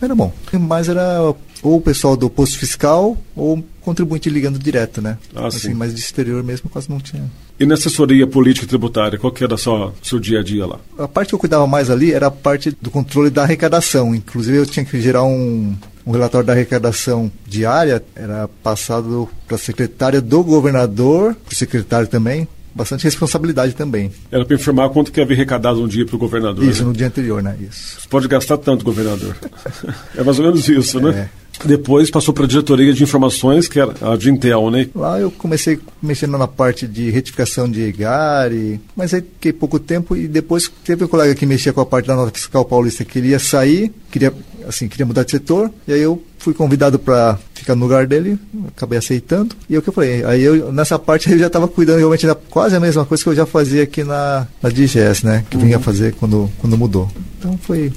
Era 0.00 0.14
bom. 0.14 0.32
Mas 0.52 0.88
era 0.88 1.34
ou 1.64 1.78
o 1.78 1.80
pessoal 1.80 2.14
do 2.14 2.28
posto 2.28 2.58
fiscal 2.58 3.16
ou 3.34 3.64
contribuinte 3.80 4.28
ligando 4.28 4.58
direto, 4.58 5.00
né? 5.00 5.16
Ah, 5.34 5.46
assim, 5.46 5.68
sim. 5.68 5.74
mas 5.74 5.94
de 5.94 6.00
exterior 6.00 6.44
mesmo 6.44 6.68
quase 6.68 6.90
não 6.90 7.00
tinha. 7.00 7.24
E 7.58 7.64
na 7.64 7.74
assessoria 7.74 8.26
política 8.26 8.66
tributária, 8.66 9.18
qual 9.18 9.32
que 9.32 9.42
era 9.42 9.54
o 9.54 9.92
seu 10.02 10.20
dia 10.20 10.40
a 10.40 10.42
dia 10.42 10.66
lá? 10.66 10.78
A 10.98 11.08
parte 11.08 11.30
que 11.30 11.34
eu 11.34 11.38
cuidava 11.38 11.66
mais 11.66 11.88
ali 11.88 12.12
era 12.12 12.26
a 12.26 12.30
parte 12.30 12.76
do 12.82 12.90
controle 12.90 13.30
da 13.30 13.44
arrecadação. 13.44 14.14
Inclusive 14.14 14.58
eu 14.58 14.66
tinha 14.66 14.84
que 14.84 15.00
gerar 15.00 15.24
um, 15.24 15.74
um 16.06 16.12
relatório 16.12 16.46
da 16.46 16.52
arrecadação 16.52 17.30
diária, 17.46 18.02
era 18.14 18.48
passado 18.62 19.28
para 19.46 19.56
a 19.56 19.58
secretária 19.58 20.20
do 20.20 20.42
governador, 20.42 21.34
para 21.34 21.52
o 21.52 21.54
secretário 21.54 22.06
também, 22.06 22.46
bastante 22.74 23.04
responsabilidade 23.04 23.74
também. 23.74 24.10
Era 24.30 24.44
para 24.44 24.56
informar 24.56 24.90
quanto 24.90 25.12
que 25.12 25.20
havia 25.20 25.36
arrecadado 25.36 25.82
um 25.82 25.88
dia 25.88 26.04
para 26.04 26.16
o 26.16 26.18
governador. 26.18 26.64
Isso, 26.64 26.82
né? 26.82 26.88
no 26.88 26.94
dia 26.94 27.06
anterior, 27.06 27.42
né? 27.42 27.56
Isso. 27.60 28.00
Você 28.00 28.08
pode 28.08 28.28
gastar 28.28 28.58
tanto, 28.58 28.84
governador. 28.84 29.36
é 30.16 30.22
mais 30.22 30.38
ou 30.38 30.44
menos 30.44 30.68
isso, 30.68 31.00
né? 31.00 31.30
É. 31.40 31.43
Depois 31.64 32.10
passou 32.10 32.34
para 32.34 32.44
a 32.44 32.48
diretoria 32.48 32.92
de 32.92 33.02
informações, 33.02 33.68
que 33.68 33.78
era 33.78 33.94
a 34.00 34.16
de 34.16 34.30
Intel, 34.30 34.70
né? 34.70 34.88
Lá 34.94 35.20
eu 35.20 35.30
comecei 35.30 35.78
mexendo 36.02 36.36
na 36.36 36.48
parte 36.48 36.86
de 36.86 37.10
retificação 37.10 37.70
de 37.70 37.90
GARI, 37.92 38.80
mas 38.96 39.14
aí 39.14 39.20
fiquei 39.20 39.52
pouco 39.52 39.78
tempo 39.78 40.16
e 40.16 40.26
depois 40.26 40.70
teve 40.84 41.04
um 41.04 41.08
colega 41.08 41.34
que 41.34 41.46
mexia 41.46 41.72
com 41.72 41.80
a 41.80 41.86
parte 41.86 42.06
da 42.06 42.16
nota 42.16 42.32
fiscal 42.32 42.64
paulista 42.64 43.04
que 43.04 43.12
queria 43.12 43.38
sair, 43.38 43.92
queria 44.10 44.32
assim, 44.66 44.88
queria 44.88 45.06
mudar 45.06 45.24
de 45.24 45.30
setor, 45.30 45.70
e 45.86 45.92
aí 45.92 46.00
eu 46.00 46.22
fui 46.38 46.54
convidado 46.54 46.98
para 46.98 47.38
ficar 47.54 47.74
no 47.74 47.82
lugar 47.82 48.06
dele, 48.06 48.38
acabei 48.68 48.98
aceitando. 48.98 49.54
E 49.68 49.74
é 49.74 49.78
o 49.78 49.82
que 49.82 49.88
eu 49.88 49.92
falei, 49.92 50.24
aí 50.24 50.42
eu 50.42 50.72
nessa 50.72 50.98
parte 50.98 51.30
eu 51.32 51.38
já 51.38 51.46
estava 51.46 51.68
cuidando 51.68 51.98
realmente 51.98 52.26
da 52.26 52.34
quase 52.34 52.74
a 52.76 52.80
mesma 52.80 53.04
coisa 53.04 53.22
que 53.22 53.28
eu 53.30 53.34
já 53.34 53.46
fazia 53.46 53.82
aqui 53.82 54.04
na, 54.04 54.46
na 54.62 54.68
DGS, 54.68 55.24
né? 55.24 55.44
Que 55.48 55.56
uhum. 55.56 55.64
vinha 55.64 55.80
fazer 55.80 56.14
quando, 56.14 56.50
quando 56.58 56.76
mudou. 56.76 57.10
Então 57.38 57.58
foi 57.58 57.92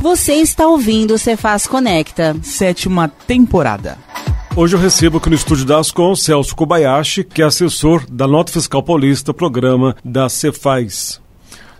você 0.00 0.32
está 0.36 0.66
ouvindo 0.66 1.14
o 1.14 1.18
Cefaz 1.18 1.66
Conecta. 1.66 2.34
Sétima 2.42 3.06
temporada. 3.08 3.98
Hoje 4.56 4.74
eu 4.74 4.80
recebo 4.80 5.18
aqui 5.18 5.28
no 5.28 5.36
estúdio 5.36 5.66
da 5.66 5.78
Ascom 5.78 6.16
Celso 6.16 6.56
Kobayashi, 6.56 7.22
que 7.22 7.42
é 7.42 7.44
assessor 7.44 8.04
da 8.10 8.26
Nota 8.26 8.50
Fiscal 8.50 8.82
Paulista, 8.82 9.34
programa 9.34 9.94
da 10.02 10.28
Cefaz. 10.28 11.20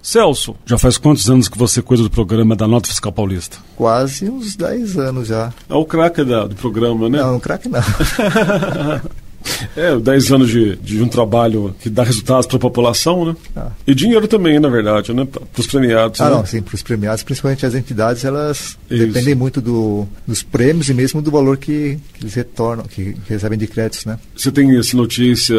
Celso, 0.02 0.54
já 0.66 0.78
faz 0.78 0.98
quantos 0.98 1.28
anos 1.30 1.48
que 1.48 1.58
você 1.58 1.80
cuida 1.80 2.02
do 2.02 2.10
programa 2.10 2.54
da 2.54 2.68
Nota 2.68 2.88
Fiscal 2.88 3.10
Paulista? 3.10 3.56
Quase 3.74 4.28
uns 4.28 4.54
10 4.54 4.98
anos 4.98 5.28
já. 5.28 5.52
É 5.68 5.74
o 5.74 5.84
craque 5.84 6.22
do 6.22 6.54
programa, 6.54 7.08
né? 7.08 7.18
Não, 7.18 7.40
craque 7.40 7.68
não. 7.68 7.80
É, 9.76 9.96
10 9.96 10.32
anos 10.32 10.48
de, 10.50 10.76
de 10.76 11.02
um 11.02 11.08
trabalho 11.08 11.74
que 11.80 11.88
dá 11.88 12.02
resultados 12.02 12.46
para 12.46 12.56
a 12.56 12.60
população, 12.60 13.24
né? 13.24 13.36
Ah. 13.56 13.70
E 13.86 13.94
dinheiro 13.94 14.26
também, 14.28 14.58
na 14.58 14.68
verdade, 14.68 15.12
né? 15.12 15.24
Para 15.24 15.42
os 15.60 15.66
premiados. 15.66 16.20
Ah, 16.20 16.30
né? 16.30 16.36
não, 16.36 16.46
sim, 16.46 16.60
para 16.62 16.74
os 16.74 16.82
premiados, 16.82 17.22
principalmente 17.22 17.64
as 17.64 17.74
entidades, 17.74 18.24
elas 18.24 18.76
Isso. 18.90 19.06
dependem 19.06 19.34
muito 19.34 19.60
do, 19.60 20.06
dos 20.26 20.42
prêmios 20.42 20.88
e 20.88 20.94
mesmo 20.94 21.22
do 21.22 21.30
valor 21.30 21.56
que, 21.56 21.98
que 22.14 22.22
eles 22.24 22.34
retornam, 22.34 22.84
que 22.84 23.16
recebem 23.28 23.58
de 23.58 23.66
créditos, 23.66 24.04
né? 24.06 24.18
Você 24.36 24.50
tem 24.50 24.76
essa 24.78 24.96
notícia 24.96 25.56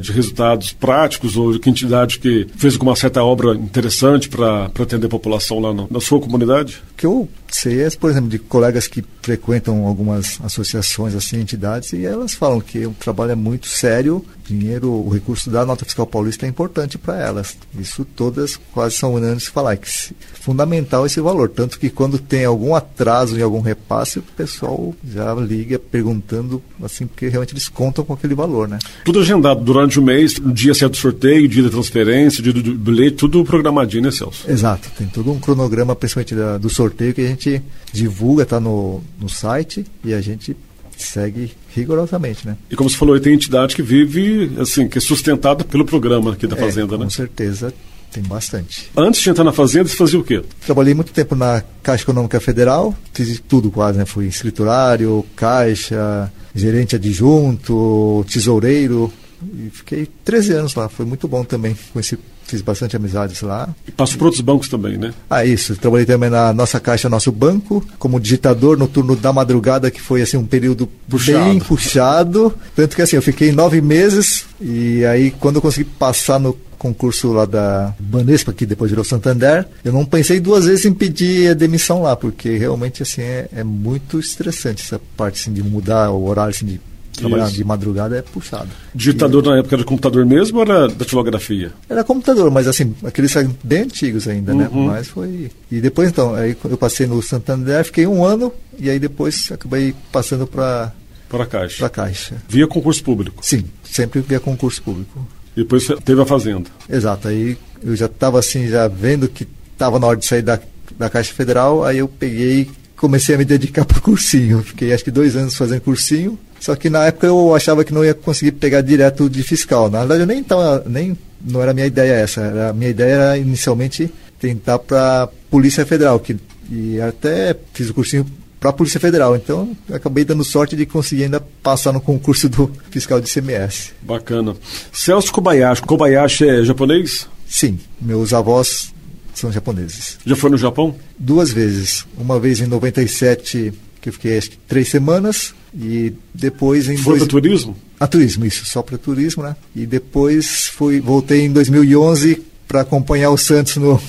de 0.00 0.12
resultados 0.12 0.72
práticos 0.72 1.36
ou 1.36 1.52
de 1.52 1.58
que 1.58 1.70
entidade 1.70 2.18
que 2.18 2.46
fez 2.56 2.74
alguma 2.74 2.96
certa 2.96 3.22
obra 3.22 3.54
interessante 3.54 4.28
para 4.28 4.66
atender 4.80 5.06
a 5.06 5.10
população 5.10 5.60
lá 5.60 5.72
no- 5.72 5.86
na 5.90 6.00
sua 6.00 6.20
comunidade? 6.20 6.82
Que 6.96 7.06
eu 7.06 7.28
sei 7.50 7.82
é, 7.82 7.90
por 7.90 8.10
exemplo, 8.10 8.28
de 8.30 8.38
colegas 8.38 8.86
que 8.86 9.04
frequentam 9.20 9.86
algumas 9.86 10.38
associações, 10.42 11.14
assim, 11.14 11.38
entidades, 11.40 11.92
e 11.92 12.04
elas 12.04 12.32
falam 12.34 12.60
que 12.60 12.86
o 12.86 12.90
trabalho 12.98 13.11
é 13.30 13.34
muito 13.34 13.66
sério, 13.66 14.24
dinheiro, 14.46 14.90
o 14.90 15.08
recurso 15.08 15.48
da 15.50 15.64
nota 15.64 15.84
fiscal 15.84 16.06
paulista 16.06 16.44
é 16.46 16.48
importante 16.48 16.98
para 16.98 17.18
elas. 17.20 17.56
Isso 17.78 18.04
todas 18.04 18.58
quase 18.72 18.96
são 18.96 19.14
unânimes 19.14 19.46
falar, 19.46 19.76
que 19.76 19.90
se- 19.90 20.14
fundamental 20.34 21.06
esse 21.06 21.20
valor. 21.20 21.48
Tanto 21.48 21.78
que 21.78 21.88
quando 21.88 22.18
tem 22.18 22.44
algum 22.44 22.74
atraso 22.74 23.38
em 23.38 23.42
algum 23.42 23.60
repasse, 23.60 24.18
o 24.18 24.22
pessoal 24.22 24.94
já 25.08 25.32
liga 25.34 25.78
perguntando, 25.78 26.62
assim, 26.82 27.06
porque 27.06 27.28
realmente 27.28 27.52
eles 27.54 27.68
contam 27.68 28.04
com 28.04 28.12
aquele 28.12 28.34
valor, 28.34 28.68
né? 28.68 28.78
Tudo 29.04 29.20
agendado 29.20 29.62
durante 29.62 29.98
o 29.98 30.02
mês, 30.02 30.36
o 30.38 30.52
dia 30.52 30.74
certo 30.74 30.92
do 30.92 30.98
sorteio, 30.98 31.44
o 31.44 31.48
dia 31.48 31.62
da 31.62 31.70
transferência, 31.70 32.40
o 32.40 32.42
dia 32.42 32.52
do 32.52 32.62
do 32.62 32.74
bilhete, 32.74 33.16
tudo 33.16 33.44
programadinho, 33.44 34.02
né, 34.04 34.10
Celso? 34.10 34.50
Exato, 34.50 34.88
tem 34.96 35.06
todo 35.06 35.30
um 35.32 35.38
cronograma, 35.38 35.94
principalmente 35.94 36.34
da- 36.34 36.58
do 36.58 36.68
sorteio, 36.70 37.12
que 37.14 37.20
a 37.20 37.26
gente 37.28 37.62
divulga, 37.92 38.44
tá 38.46 38.58
no, 38.60 39.00
no 39.20 39.28
site 39.28 39.84
e 40.04 40.12
a 40.14 40.20
gente 40.20 40.56
segue 41.02 41.52
rigorosamente, 41.74 42.46
né? 42.46 42.56
E 42.70 42.76
como 42.76 42.88
você 42.88 42.96
falou, 42.96 43.18
tem 43.20 43.34
entidade 43.34 43.74
que 43.74 43.82
vive, 43.82 44.52
assim, 44.60 44.88
que 44.88 44.98
é 44.98 45.00
sustentada 45.00 45.64
pelo 45.64 45.84
programa 45.84 46.32
aqui 46.32 46.46
da 46.46 46.56
É, 46.56 46.60
Fazenda, 46.60 46.96
com 46.96 47.04
né? 47.04 47.10
certeza 47.10 47.72
tem 48.10 48.22
bastante. 48.22 48.90
Antes 48.96 49.22
de 49.22 49.30
entrar 49.30 49.42
na 49.44 49.52
Fazenda, 49.52 49.88
você 49.88 49.96
fazia 49.96 50.18
o 50.18 50.24
quê? 50.24 50.42
Trabalhei 50.66 50.92
muito 50.92 51.12
tempo 51.12 51.34
na 51.34 51.62
Caixa 51.82 52.04
Econômica 52.04 52.38
Federal, 52.40 52.94
fiz 53.14 53.40
tudo 53.48 53.70
quase, 53.70 53.98
né? 53.98 54.04
Fui 54.04 54.26
escriturário, 54.26 55.24
caixa, 55.34 56.30
gerente 56.54 56.94
adjunto, 56.96 58.24
tesoureiro. 58.30 59.10
E 59.42 59.70
fiquei 59.70 60.06
13 60.24 60.52
anos 60.52 60.74
lá, 60.74 60.88
foi 60.88 61.06
muito 61.06 61.26
bom 61.26 61.42
também. 61.42 61.76
Conheci, 61.92 62.18
fiz 62.52 62.60
bastante 62.60 62.94
amizades 62.96 63.40
lá. 63.40 63.68
E 63.86 63.90
passou 63.90 64.18
por 64.18 64.26
outros 64.26 64.42
bancos 64.42 64.68
também, 64.68 64.98
né? 64.98 65.12
Ah, 65.28 65.44
isso. 65.44 65.74
Trabalhei 65.76 66.04
também 66.04 66.28
na 66.28 66.52
nossa 66.52 66.78
caixa, 66.78 67.08
nosso 67.08 67.32
banco, 67.32 67.84
como 67.98 68.20
digitador 68.20 68.76
no 68.76 68.86
turno 68.86 69.16
da 69.16 69.32
madrugada, 69.32 69.90
que 69.90 70.00
foi 70.00 70.20
assim 70.22 70.36
um 70.36 70.46
período 70.46 70.86
Puxado. 71.08 71.44
bem 71.44 71.58
puxado. 71.58 72.54
Tanto 72.76 72.94
que 72.94 73.02
assim, 73.02 73.16
eu 73.16 73.22
fiquei 73.22 73.52
nove 73.52 73.80
meses 73.80 74.44
e 74.60 75.04
aí 75.06 75.30
quando 75.30 75.56
eu 75.56 75.62
consegui 75.62 75.88
passar 75.98 76.38
no 76.38 76.56
concurso 76.78 77.32
lá 77.32 77.44
da 77.44 77.94
Banespa, 77.98 78.52
que 78.52 78.66
depois 78.66 78.90
virou 78.90 79.04
Santander, 79.04 79.66
eu 79.84 79.92
não 79.92 80.04
pensei 80.04 80.40
duas 80.40 80.64
vezes 80.64 80.84
em 80.84 80.92
pedir 80.92 81.50
a 81.50 81.54
demissão 81.54 82.02
lá, 82.02 82.16
porque 82.16 82.58
realmente 82.58 83.04
assim 83.04 83.22
é, 83.22 83.48
é 83.54 83.62
muito 83.62 84.18
estressante 84.18 84.82
essa 84.82 85.00
parte 85.16 85.40
assim, 85.40 85.52
de 85.52 85.62
mudar 85.62 86.10
o 86.10 86.26
horário 86.26 86.50
assim, 86.50 86.66
de 86.66 86.80
trabalhar 87.12 87.50
de 87.50 87.64
madrugada 87.64 88.16
é 88.16 88.22
puxado. 88.22 88.68
Digitador 88.94 89.42
na 89.44 89.58
época 89.58 89.76
era 89.76 89.84
computador 89.84 90.24
mesmo 90.24 90.58
ou 90.58 90.64
era 90.64 90.88
datilografia? 90.88 91.72
Era 91.88 92.02
computador, 92.02 92.50
mas 92.50 92.66
assim, 92.66 92.94
aqueles 93.04 93.32
bem 93.62 93.82
antigos 93.82 94.26
ainda, 94.26 94.54
né? 94.54 94.68
Uhum. 94.72 94.86
Mas 94.86 95.08
foi. 95.08 95.50
E 95.70 95.80
depois 95.80 96.08
então, 96.10 96.34
aí 96.34 96.56
eu 96.64 96.76
passei 96.76 97.06
no 97.06 97.22
Santander, 97.22 97.84
fiquei 97.84 98.06
um 98.06 98.24
ano 98.24 98.52
e 98.78 98.88
aí 98.90 98.98
depois 98.98 99.50
acabei 99.52 99.94
passando 100.10 100.46
para 100.46 100.92
Para 101.28 101.44
a 101.44 101.46
Caixa. 101.46 101.78
para 101.78 101.88
Caixa. 101.88 102.36
Via 102.48 102.66
concurso 102.66 103.02
público. 103.02 103.44
Sim, 103.44 103.64
sempre 103.84 104.20
via 104.20 104.40
concurso 104.40 104.82
público. 104.82 105.26
E 105.56 105.60
depois 105.60 105.86
teve 106.04 106.20
a 106.20 106.26
Fazenda. 106.26 106.70
Exato. 106.88 107.28
Aí 107.28 107.56
eu 107.82 107.94
já 107.94 108.06
estava 108.06 108.38
assim, 108.38 108.68
já 108.68 108.88
vendo 108.88 109.28
que 109.28 109.46
estava 109.72 109.98
na 109.98 110.06
hora 110.06 110.16
de 110.16 110.24
sair 110.24 110.42
da, 110.42 110.58
da 110.98 111.10
Caixa 111.10 111.34
Federal, 111.34 111.84
aí 111.84 111.98
eu 111.98 112.08
peguei 112.08 112.68
comecei 113.02 113.34
a 113.34 113.38
me 113.38 113.44
dedicar 113.44 113.84
para 113.86 114.00
cursinho. 114.00 114.62
Fiquei 114.62 114.92
acho 114.92 115.02
que 115.02 115.10
dois 115.10 115.34
anos 115.36 115.56
fazendo 115.56 115.80
cursinho. 115.80 116.38
Só 116.62 116.76
que 116.76 116.88
na 116.88 117.06
época 117.06 117.26
eu 117.26 117.52
achava 117.56 117.82
que 117.82 117.92
não 117.92 118.04
ia 118.04 118.14
conseguir 118.14 118.52
pegar 118.52 118.82
direto 118.82 119.28
de 119.28 119.42
fiscal. 119.42 119.90
Na 119.90 119.98
verdade 119.98 120.20
eu 120.20 120.26
nem 120.28 120.44
tava, 120.44 120.84
nem 120.86 121.18
não 121.44 121.60
era 121.60 121.72
a 121.72 121.74
minha 121.74 121.88
ideia 121.88 122.12
essa. 122.12 122.40
Era, 122.40 122.68
a 122.68 122.72
minha 122.72 122.88
ideia 122.88 123.14
era 123.14 123.36
inicialmente 123.36 124.08
tentar 124.38 124.78
para 124.78 125.28
Polícia 125.50 125.84
Federal, 125.84 126.20
que 126.20 126.36
e 126.70 127.00
até 127.00 127.56
fiz 127.74 127.90
o 127.90 127.94
cursinho 127.94 128.24
para 128.60 128.70
a 128.70 128.72
Polícia 128.72 129.00
Federal. 129.00 129.34
Então 129.34 129.76
acabei 129.92 130.24
dando 130.24 130.44
sorte 130.44 130.76
de 130.76 130.86
conseguir 130.86 131.24
ainda 131.24 131.40
passar 131.40 131.92
no 131.92 132.00
concurso 132.00 132.48
do 132.48 132.70
fiscal 132.92 133.20
de 133.20 133.28
CMS. 133.28 133.90
Bacana. 134.00 134.54
Celso 134.92 135.32
Kobayashi. 135.32 135.82
Kobayashi 135.82 136.48
é 136.48 136.62
japonês? 136.62 137.26
Sim, 137.44 137.76
meus 138.00 138.32
avós 138.32 138.94
são 139.34 139.50
japoneses. 139.50 140.16
Já 140.24 140.36
foi 140.36 140.48
no 140.48 140.56
Japão? 140.56 140.94
Duas 141.18 141.52
vezes. 141.52 142.06
Uma 142.16 142.38
vez 142.38 142.60
em 142.60 142.66
97, 142.66 143.72
que 144.00 144.08
eu 144.10 144.12
fiquei 144.12 144.38
acho 144.38 144.50
que 144.50 144.58
três 144.58 144.86
semanas, 144.86 145.52
e 145.74 146.12
depois 146.34 146.88
em 146.88 146.96
Foi 146.96 147.18
dois... 147.18 147.22
para 147.22 147.30
turismo? 147.30 147.76
A 147.98 148.06
turismo, 148.06 148.44
isso, 148.44 148.64
só 148.66 148.82
para 148.82 148.98
turismo, 148.98 149.42
né? 149.42 149.56
E 149.74 149.86
depois 149.86 150.66
fui, 150.66 151.00
voltei 151.00 151.42
em 151.42 151.52
2011 151.52 152.42
para 152.66 152.80
acompanhar 152.80 153.30
o 153.30 153.38
Santos 153.38 153.76
no 153.76 154.00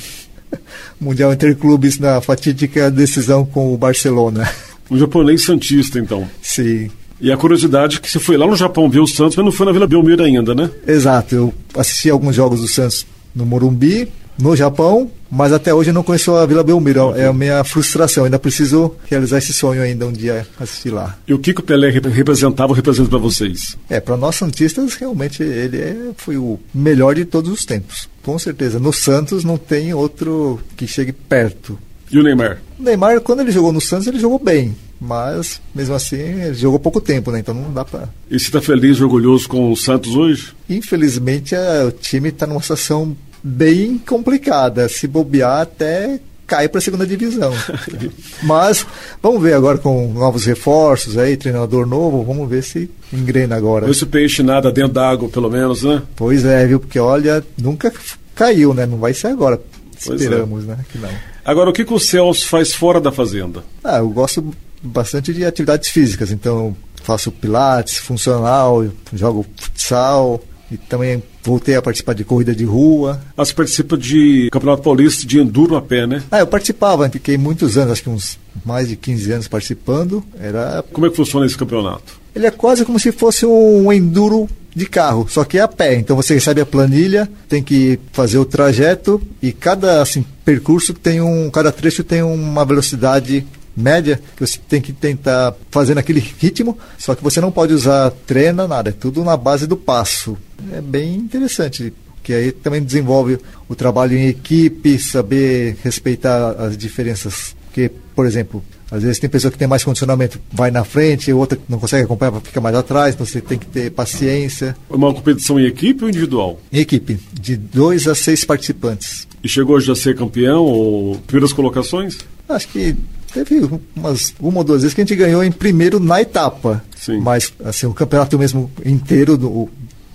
Mundial 1.00 1.34
Interclubes 1.34 2.00
na 2.00 2.20
fatídica 2.22 2.90
decisão 2.90 3.46
com 3.46 3.74
o 3.74 3.78
Barcelona. 3.78 4.50
Um 4.90 4.98
japonês 4.98 5.44
santista, 5.44 6.00
então. 6.00 6.28
Sim, 6.42 6.90
E 7.22 7.32
a 7.32 7.38
curiosidade 7.38 7.98
é 7.98 8.00
que 8.00 8.10
você 8.10 8.20
foi 8.20 8.36
lá 8.36 8.46
no 8.46 8.56
Japão 8.56 8.90
ver 8.90 9.00
o 9.00 9.08
Santos, 9.08 9.36
mas 9.36 9.46
não 9.46 9.52
foi 9.52 9.66
na 9.66 9.72
Vila 9.72 9.88
Belmiro 9.88 10.24
ainda, 10.24 10.54
né? 10.54 10.70
exato. 10.88 11.36
Eu 11.36 11.54
assisti 11.76 12.10
alguns 12.10 12.36
jogos 12.36 12.62
do 12.62 12.68
Santos 12.68 13.06
no 13.34 13.46
Morumbi, 13.46 14.10
no 14.38 14.56
Japão, 14.56 15.10
mas 15.30 15.52
até 15.54 15.74
hoje 15.74 15.90
eu 15.90 15.94
não 15.94 16.04
conheço 16.04 16.34
a 16.36 16.46
Vila 16.46 16.64
Belmiro. 16.64 17.14
É 17.16 17.28
a 17.28 17.34
minha 17.34 17.64
frustração. 17.64 18.26
Ainda 18.26 18.38
preciso 18.40 18.94
realizar 19.10 19.38
esse 19.40 19.54
sonho 19.54 19.82
ainda 19.82 20.06
um 20.08 20.12
dia 20.12 20.46
assistir 20.60 20.90
lá. 20.92 21.18
E 21.28 21.34
o 21.34 21.40
que, 21.40 21.54
que 21.54 21.60
o 21.60 21.64
Pelé 21.64 21.90
rep- 21.90 22.08
representava 22.08 22.70
ou 22.72 22.76
representa 22.76 23.10
para 23.10 23.18
vocês? 23.20 23.78
É, 23.90 24.00
para 24.00 24.18
nós 24.18 24.36
Santistas, 24.36 24.94
realmente 24.96 25.42
ele 25.44 25.78
é- 25.78 26.12
foi 26.18 26.38
o 26.38 26.60
melhor 26.74 27.16
de 27.16 27.26
todos 27.26 27.52
os 27.52 27.66
tempos. 27.66 28.08
Com 28.24 28.38
certeza. 28.40 28.80
No 28.80 28.94
Santos 28.94 29.44
não 29.44 29.58
tem 29.58 29.94
outro 29.94 30.60
que 30.78 30.88
chegue 30.88 31.12
perto. 31.12 31.78
E 32.12 32.20
o 32.20 32.24
Neymar? 32.24 32.62
O 32.80 32.84
Neymar, 32.84 33.20
quando 33.22 33.40
ele 33.42 33.52
jogou 33.52 33.72
no 33.74 33.82
Santos, 33.82 34.06
ele 34.08 34.20
jogou 34.20 34.38
bem. 34.40 34.76
Mas, 35.02 35.60
mesmo 35.76 35.94
assim, 35.96 36.16
ele 36.16 36.54
jogou 36.54 36.80
pouco 36.80 37.02
tempo, 37.02 37.30
né? 37.30 37.40
Então 37.40 37.54
não 37.54 37.74
dá 37.74 37.84
pra. 37.84 38.08
E 38.32 38.40
você 38.40 38.46
está 38.46 38.62
feliz 38.62 38.98
e 38.98 39.04
orgulhoso 39.04 39.50
com 39.50 39.70
o 39.70 39.76
Santos 39.76 40.16
hoje? 40.16 40.54
Infelizmente, 40.70 41.56
a- 41.56 41.86
o 41.88 41.92
time 41.92 42.32
tá 42.32 42.46
numa 42.48 42.62
situação 42.62 43.18
bem 43.44 43.98
complicada. 43.98 44.88
Se 44.88 45.08
bobear, 45.08 45.62
até 45.62 46.20
cai 46.48 46.70
para 46.70 46.80
a 46.80 46.82
segunda 46.82 47.06
divisão. 47.06 47.52
Mas 48.44 48.86
vamos 49.22 49.42
ver 49.42 49.54
agora 49.54 49.78
com 49.78 50.14
novos 50.14 50.46
reforços 50.46 51.18
aí, 51.18 51.36
treinador 51.36 51.86
novo, 51.86 52.24
vamos 52.24 52.50
ver 52.50 52.64
se 52.64 52.90
engrena 53.12 53.56
agora. 53.56 53.90
Esse 53.90 54.06
peixe 54.06 54.44
nada 54.44 54.72
dentro 54.72 54.94
d'água, 54.94 55.30
pelo 55.30 55.50
menos, 55.50 55.84
né? 55.84 56.02
Pois 56.16 56.46
é, 56.46 56.66
viu? 56.66 56.80
Porque 56.80 57.00
olha, 57.00 57.44
nunca 57.58 57.92
caiu, 58.36 58.74
né? 58.74 58.86
Não 58.86 58.98
vai 58.98 59.14
ser 59.14 59.28
agora. 59.28 59.60
Pois 60.06 60.22
é. 60.22 60.24
Esperamos, 60.26 60.66
né? 60.66 60.78
Que 60.92 60.98
não. 60.98 61.10
Agora, 61.46 61.70
o 61.70 61.74
que, 61.74 61.84
que 61.84 61.94
o 61.94 62.00
Celso 62.00 62.48
faz 62.48 62.74
fora 62.74 63.02
da 63.02 63.12
fazenda? 63.12 63.64
Ah, 63.84 63.98
eu 63.98 64.10
gosto 64.10 64.54
bastante 64.82 65.34
de 65.34 65.46
atividades 65.46 65.90
físicas, 65.90 66.32
então 66.32 66.76
faço 67.04 67.32
pilates, 67.32 67.98
funcional, 67.98 68.86
jogo 69.14 69.46
futsal 69.58 70.42
e 70.72 70.78
também 70.78 71.22
voltei 71.44 71.76
a 71.76 71.82
participar 71.82 72.14
de 72.14 72.24
corrida 72.24 72.56
de 72.56 72.64
rua. 72.64 73.22
Ah, 73.38 73.44
você 73.46 73.54
participa 73.54 73.98
de 73.98 74.50
Campeonato 74.52 74.82
Paulista 74.84 75.28
de 75.28 75.40
Enduro 75.40 75.76
a 75.76 75.82
pé, 75.82 76.08
né? 76.08 76.24
Ah, 76.32 76.40
eu 76.40 76.48
participava, 76.48 77.10
fiquei 77.10 77.38
muitos 77.38 77.78
anos, 77.78 77.92
acho 77.94 78.04
que 78.04 78.10
uns 78.10 78.40
mais 78.66 78.88
de 78.88 78.96
15 78.96 79.32
anos 79.32 79.48
participando. 79.48 80.24
Era, 80.40 80.84
Como 80.92 81.06
é 81.06 81.10
que 81.10 81.16
funciona 81.16 81.46
esse 81.46 81.58
campeonato? 81.58 82.24
ele 82.36 82.48
é 82.48 82.52
quase 82.52 82.84
como 82.84 83.00
se 83.00 83.12
fosse 83.12 83.46
um 83.46 83.94
enduro 83.94 84.50
de 84.76 84.88
carro, 84.88 85.28
só 85.30 85.44
que 85.44 85.60
é 85.60 85.62
a 85.62 85.68
pé. 85.68 85.94
Então 85.96 86.16
você 86.16 86.34
recebe 86.34 86.60
a 86.62 86.66
planilha, 86.66 87.30
tem 87.48 87.62
que 87.62 88.00
fazer 88.12 88.40
o 88.40 88.46
trajeto 88.46 89.22
e 89.40 89.52
cada 89.52 90.02
assim, 90.02 90.26
percurso 90.44 90.96
tem 90.96 91.22
um, 91.22 91.48
cada 91.52 91.72
trecho 91.72 92.04
tem 92.04 92.24
uma 92.24 92.66
velocidade 92.66 93.46
média 93.76 94.20
que 94.36 94.46
você 94.46 94.58
tem 94.68 94.82
que 94.82 94.94
tentar 94.94 95.56
fazer 95.72 95.96
naquele 95.96 96.20
ritmo, 96.20 96.78
só 96.98 97.16
que 97.16 97.24
você 97.24 97.42
não 97.42 97.52
pode 97.52 97.74
usar 97.74 98.12
treina, 98.26 98.68
nada, 98.68 98.90
é 98.90 98.94
tudo 98.94 99.24
na 99.24 99.36
base 99.36 99.68
do 99.68 99.78
passo. 99.78 100.38
É 100.72 100.82
bem 100.82 101.16
interessante, 101.16 101.94
que 102.22 102.34
aí 102.34 102.52
também 102.52 102.84
desenvolve 102.84 103.40
o 103.68 103.76
trabalho 103.76 104.18
em 104.18 104.28
equipe, 104.28 104.98
saber 105.00 105.78
respeitar 105.84 106.52
as 106.52 106.78
diferenças 106.78 107.56
Porque, 107.74 107.92
por 108.16 108.28
exemplo, 108.28 108.64
às 108.92 109.02
vezes 109.02 109.18
tem 109.18 109.28
pessoa 109.28 109.52
que 109.52 109.58
tem 109.58 109.68
mais 109.68 109.84
condicionamento, 109.84 110.40
vai 110.52 110.70
na 110.70 110.84
frente, 110.84 111.34
outra 111.34 111.58
que 111.58 111.64
não 111.68 111.80
consegue 111.80 112.04
acompanhar, 112.04 112.40
fica 112.42 112.62
mais 112.62 112.76
atrás, 112.76 113.16
então 113.16 113.26
você 113.26 113.42
tem 113.42 113.58
que 113.58 113.66
ter 113.66 113.90
paciência. 113.90 114.78
Uma 114.88 115.12
competição 115.12 115.60
em 115.60 115.66
equipe 115.66 116.04
ou 116.04 116.10
individual? 116.10 116.60
Em 116.72 116.82
equipe, 116.82 117.20
de 117.34 117.58
dois 117.58 118.08
a 118.08 118.14
seis 118.14 118.46
participantes. 118.46 119.28
E 119.44 119.50
chegou 119.50 119.82
já 119.82 119.94
a 119.94 119.96
ser 119.96 120.16
campeão 120.16 120.64
ou 120.64 121.18
primeiras 121.26 121.52
colocações? 121.52 122.20
Acho 122.48 122.68
que 122.68 122.96
teve 123.34 123.70
umas 123.96 124.34
uma 124.40 124.60
ou 124.60 124.64
duas 124.64 124.82
vezes 124.82 124.94
que 124.94 125.02
a 125.02 125.06
gente 125.06 125.16
ganhou 125.16 125.44
em 125.44 125.52
primeiro 125.52 126.00
na 126.00 126.22
etapa. 126.22 126.84
Sim. 126.96 127.20
Mas 127.20 127.52
assim, 127.64 127.86
o 127.86 127.94
campeonato 127.94 128.38
mesmo 128.38 128.72
inteiro 128.86 129.70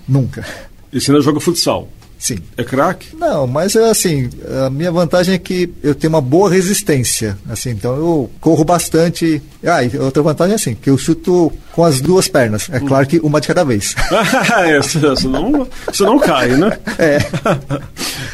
nunca. 0.06 0.44
E 0.92 1.00
você 1.00 1.10
ainda 1.10 1.22
joga 1.22 1.40
futsal? 1.40 1.88
Sim. 2.18 2.38
É 2.56 2.64
craque? 2.64 3.14
Não, 3.14 3.46
mas 3.46 3.76
é 3.76 3.88
assim, 3.88 4.28
a 4.66 4.68
minha 4.68 4.90
vantagem 4.90 5.34
é 5.34 5.38
que 5.38 5.72
eu 5.82 5.94
tenho 5.94 6.12
uma 6.12 6.20
boa 6.20 6.50
resistência, 6.50 7.38
assim, 7.48 7.70
então 7.70 7.94
eu 7.94 8.30
corro 8.40 8.64
bastante. 8.64 9.40
Ah, 9.62 9.84
e 9.84 9.96
outra 9.98 10.20
vantagem 10.20 10.52
é 10.52 10.56
assim, 10.56 10.74
que 10.74 10.90
eu 10.90 10.98
chuto 10.98 11.52
com 11.72 11.84
as 11.84 12.00
duas 12.00 12.26
pernas. 12.26 12.68
É 12.72 12.80
claro 12.80 13.06
que 13.06 13.20
uma 13.20 13.40
de 13.40 13.46
cada 13.46 13.64
vez. 13.64 13.94
é, 14.66 14.82
você, 14.82 15.28
não, 15.28 15.68
você 15.86 16.02
não 16.02 16.18
cai, 16.18 16.48
né? 16.56 16.76
É. 16.98 17.18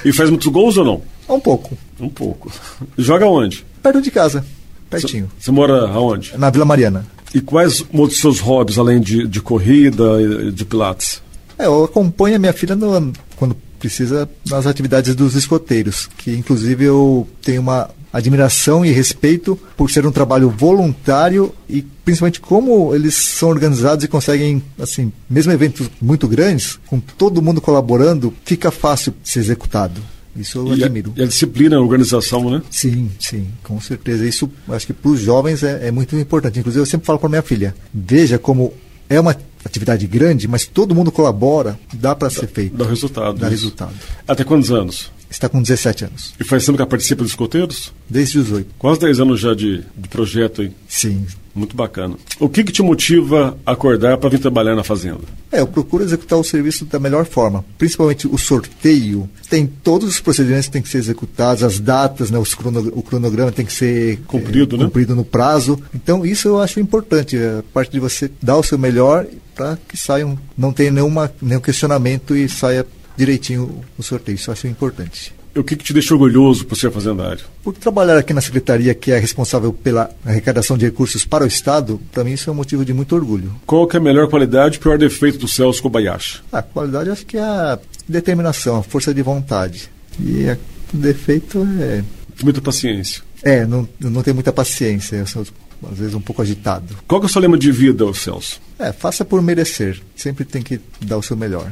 e 0.04 0.12
faz 0.12 0.30
muitos 0.30 0.46
gols 0.46 0.78
ou 0.78 0.84
não? 0.84 1.02
Um 1.28 1.38
pouco. 1.38 1.76
Um 2.00 2.08
pouco. 2.08 2.50
Joga 2.96 3.26
onde? 3.26 3.64
Perto 3.82 4.00
de 4.00 4.10
casa, 4.10 4.44
pertinho. 5.00 5.30
Você 5.38 5.50
mora 5.50 5.88
aonde? 5.88 6.32
Na 6.36 6.50
Vila 6.50 6.64
Mariana. 6.64 7.06
E 7.34 7.40
quais 7.40 7.84
outros 7.92 8.20
seus 8.20 8.38
hobbies, 8.38 8.78
além 8.78 9.00
de, 9.00 9.26
de 9.26 9.40
corrida 9.40 10.04
e 10.20 10.52
de 10.52 10.64
pilates? 10.64 11.20
É, 11.58 11.66
eu 11.66 11.84
acompanho 11.84 12.36
a 12.36 12.38
minha 12.38 12.52
filha 12.52 12.76
no, 12.76 13.12
quando 13.36 13.56
precisa 13.78 14.28
nas 14.48 14.66
atividades 14.66 15.14
dos 15.14 15.34
escoteiros, 15.34 16.08
que 16.16 16.30
inclusive 16.32 16.84
eu 16.84 17.28
tenho 17.42 17.60
uma 17.60 17.90
admiração 18.12 18.84
e 18.84 18.92
respeito 18.92 19.58
por 19.76 19.90
ser 19.90 20.06
um 20.06 20.12
trabalho 20.12 20.48
voluntário 20.48 21.52
e 21.68 21.82
principalmente 21.82 22.40
como 22.40 22.94
eles 22.94 23.14
são 23.14 23.48
organizados 23.48 24.04
e 24.04 24.08
conseguem, 24.08 24.62
assim, 24.78 25.12
mesmo 25.28 25.50
eventos 25.50 25.90
muito 26.00 26.28
grandes, 26.28 26.78
com 26.86 27.00
todo 27.00 27.42
mundo 27.42 27.60
colaborando, 27.60 28.32
fica 28.44 28.70
fácil 28.70 29.12
de 29.20 29.28
ser 29.28 29.40
executado. 29.40 30.00
Isso 30.36 30.58
eu 30.58 30.76
e 30.76 30.84
admiro. 30.84 31.12
A, 31.16 31.20
e 31.20 31.22
a 31.22 31.26
disciplina, 31.26 31.76
a 31.76 31.80
organização, 31.80 32.50
né? 32.50 32.62
Sim, 32.70 33.10
sim, 33.18 33.48
com 33.62 33.80
certeza. 33.80 34.26
Isso 34.26 34.50
acho 34.68 34.86
que 34.86 34.92
para 34.92 35.10
os 35.10 35.20
jovens 35.20 35.62
é, 35.62 35.88
é 35.88 35.90
muito 35.90 36.16
importante. 36.16 36.58
Inclusive, 36.58 36.82
eu 36.82 36.86
sempre 36.86 37.06
falo 37.06 37.18
para 37.18 37.28
minha 37.28 37.42
filha: 37.42 37.74
veja 37.92 38.38
como 38.38 38.72
é 39.08 39.20
uma 39.20 39.36
atividade 39.64 40.06
grande, 40.06 40.46
mas 40.46 40.66
todo 40.66 40.94
mundo 40.94 41.10
colabora, 41.10 41.78
dá 41.94 42.14
para 42.14 42.28
ser 42.30 42.46
feito. 42.46 42.76
Dá 42.76 42.86
resultado. 42.86 43.38
Dá 43.38 43.46
isso. 43.46 43.64
resultado. 43.64 43.94
Até 44.26 44.44
quantos 44.44 44.70
anos? 44.70 45.10
Está 45.30 45.48
com 45.48 45.60
17 45.60 46.04
anos. 46.04 46.34
E 46.38 46.44
faz 46.44 46.64
tempo 46.64 46.78
que 46.78 46.86
participa 46.86 47.22
dos 47.22 47.32
escoteiros? 47.32 47.92
Desde 48.08 48.38
os 48.38 48.44
18. 48.44 48.74
Quase 48.78 49.00
10 49.00 49.20
anos 49.20 49.40
já 49.40 49.54
de, 49.54 49.84
de 49.96 50.08
projeto 50.08 50.62
aí. 50.62 50.70
Sim. 50.88 51.26
Muito 51.54 51.76
bacana. 51.76 52.16
O 52.40 52.48
que, 52.48 52.64
que 52.64 52.72
te 52.72 52.82
motiva 52.82 53.56
a 53.64 53.72
acordar 53.72 54.18
para 54.18 54.28
vir 54.28 54.40
trabalhar 54.40 54.74
na 54.74 54.82
fazenda? 54.82 55.20
É, 55.52 55.60
eu 55.60 55.68
procuro 55.68 56.02
executar 56.02 56.36
o 56.36 56.42
serviço 56.42 56.84
da 56.84 56.98
melhor 56.98 57.24
forma. 57.24 57.64
Principalmente 57.78 58.26
o 58.26 58.36
sorteio. 58.36 59.30
Tem 59.48 59.64
todos 59.64 60.08
os 60.08 60.20
procedimentos 60.20 60.66
que 60.66 60.72
têm 60.72 60.82
que 60.82 60.88
ser 60.88 60.98
executados, 60.98 61.62
as 61.62 61.78
datas, 61.78 62.28
né, 62.28 62.38
os 62.38 62.54
crono, 62.54 62.92
o 62.92 63.02
cronograma 63.02 63.52
tem 63.52 63.64
que 63.64 63.72
ser 63.72 64.18
cumprido, 64.26 64.74
é, 64.74 64.78
né? 64.80 64.84
cumprido 64.86 65.14
no 65.14 65.24
prazo. 65.24 65.80
Então, 65.94 66.26
isso 66.26 66.48
eu 66.48 66.60
acho 66.60 66.80
importante. 66.80 67.36
A 67.36 67.62
parte 67.72 67.92
de 67.92 68.00
você 68.00 68.28
dar 68.42 68.56
o 68.56 68.62
seu 68.62 68.76
melhor 68.76 69.24
para 69.54 69.78
que 69.88 69.96
saiam, 69.96 70.36
não 70.58 70.72
tenha 70.72 70.90
nenhuma, 70.90 71.32
nenhum 71.40 71.60
questionamento 71.60 72.34
e 72.34 72.48
saia 72.48 72.84
direitinho 73.16 73.84
o 73.98 74.02
sorteio. 74.02 74.36
Isso 74.36 74.50
eu 74.50 74.52
acho 74.52 74.66
importante. 74.66 75.34
E 75.54 75.58
o 75.58 75.62
que, 75.62 75.76
que 75.76 75.84
te 75.84 75.92
deixa 75.92 76.12
orgulhoso 76.12 76.66
por 76.66 76.76
ser 76.76 76.90
fazendário? 76.90 77.44
Por 77.62 77.72
trabalhar 77.74 78.18
aqui 78.18 78.34
na 78.34 78.40
secretaria 78.40 78.92
que 78.92 79.12
é 79.12 79.18
responsável 79.18 79.72
pela 79.72 80.10
arrecadação 80.26 80.76
de 80.76 80.84
recursos 80.84 81.24
para 81.24 81.44
o 81.44 81.46
Estado, 81.46 82.00
para 82.10 82.24
mim 82.24 82.32
isso 82.32 82.50
é 82.50 82.52
um 82.52 82.56
motivo 82.56 82.84
de 82.84 82.92
muito 82.92 83.14
orgulho. 83.14 83.54
Qual 83.64 83.86
que 83.86 83.96
é 83.96 84.00
a 84.00 84.02
melhor 84.02 84.28
qualidade 84.28 84.76
e 84.76 84.80
pior 84.80 84.98
defeito 84.98 85.38
do 85.38 85.46
Celso 85.46 85.80
Kobayashi? 85.80 86.40
A 86.50 86.60
qualidade 86.60 87.10
acho 87.10 87.24
que 87.24 87.36
é 87.36 87.42
a 87.42 87.78
determinação, 88.08 88.78
a 88.78 88.82
força 88.82 89.14
de 89.14 89.22
vontade. 89.22 89.88
E 90.18 90.44
o 90.92 90.96
defeito 90.96 91.64
é... 91.80 92.02
Muita 92.42 92.60
paciência. 92.60 93.22
É, 93.44 93.64
não, 93.64 93.88
não 94.00 94.22
tem 94.24 94.34
muita 94.34 94.52
paciência. 94.52 95.16
Eu 95.16 95.26
sou 95.26 95.46
às 95.88 95.98
vezes 95.98 96.14
um 96.14 96.20
pouco 96.20 96.42
agitado. 96.42 96.96
Qual 97.06 97.20
que 97.20 97.26
é 97.26 97.28
o 97.28 97.32
seu 97.32 97.40
lema 97.40 97.56
de 97.56 97.70
vida, 97.70 98.12
Celso? 98.12 98.60
É, 98.76 98.92
faça 98.92 99.24
por 99.24 99.40
merecer. 99.40 100.00
Sempre 100.16 100.44
tem 100.44 100.62
que 100.62 100.80
dar 101.00 101.18
o 101.18 101.22
seu 101.22 101.36
melhor. 101.36 101.70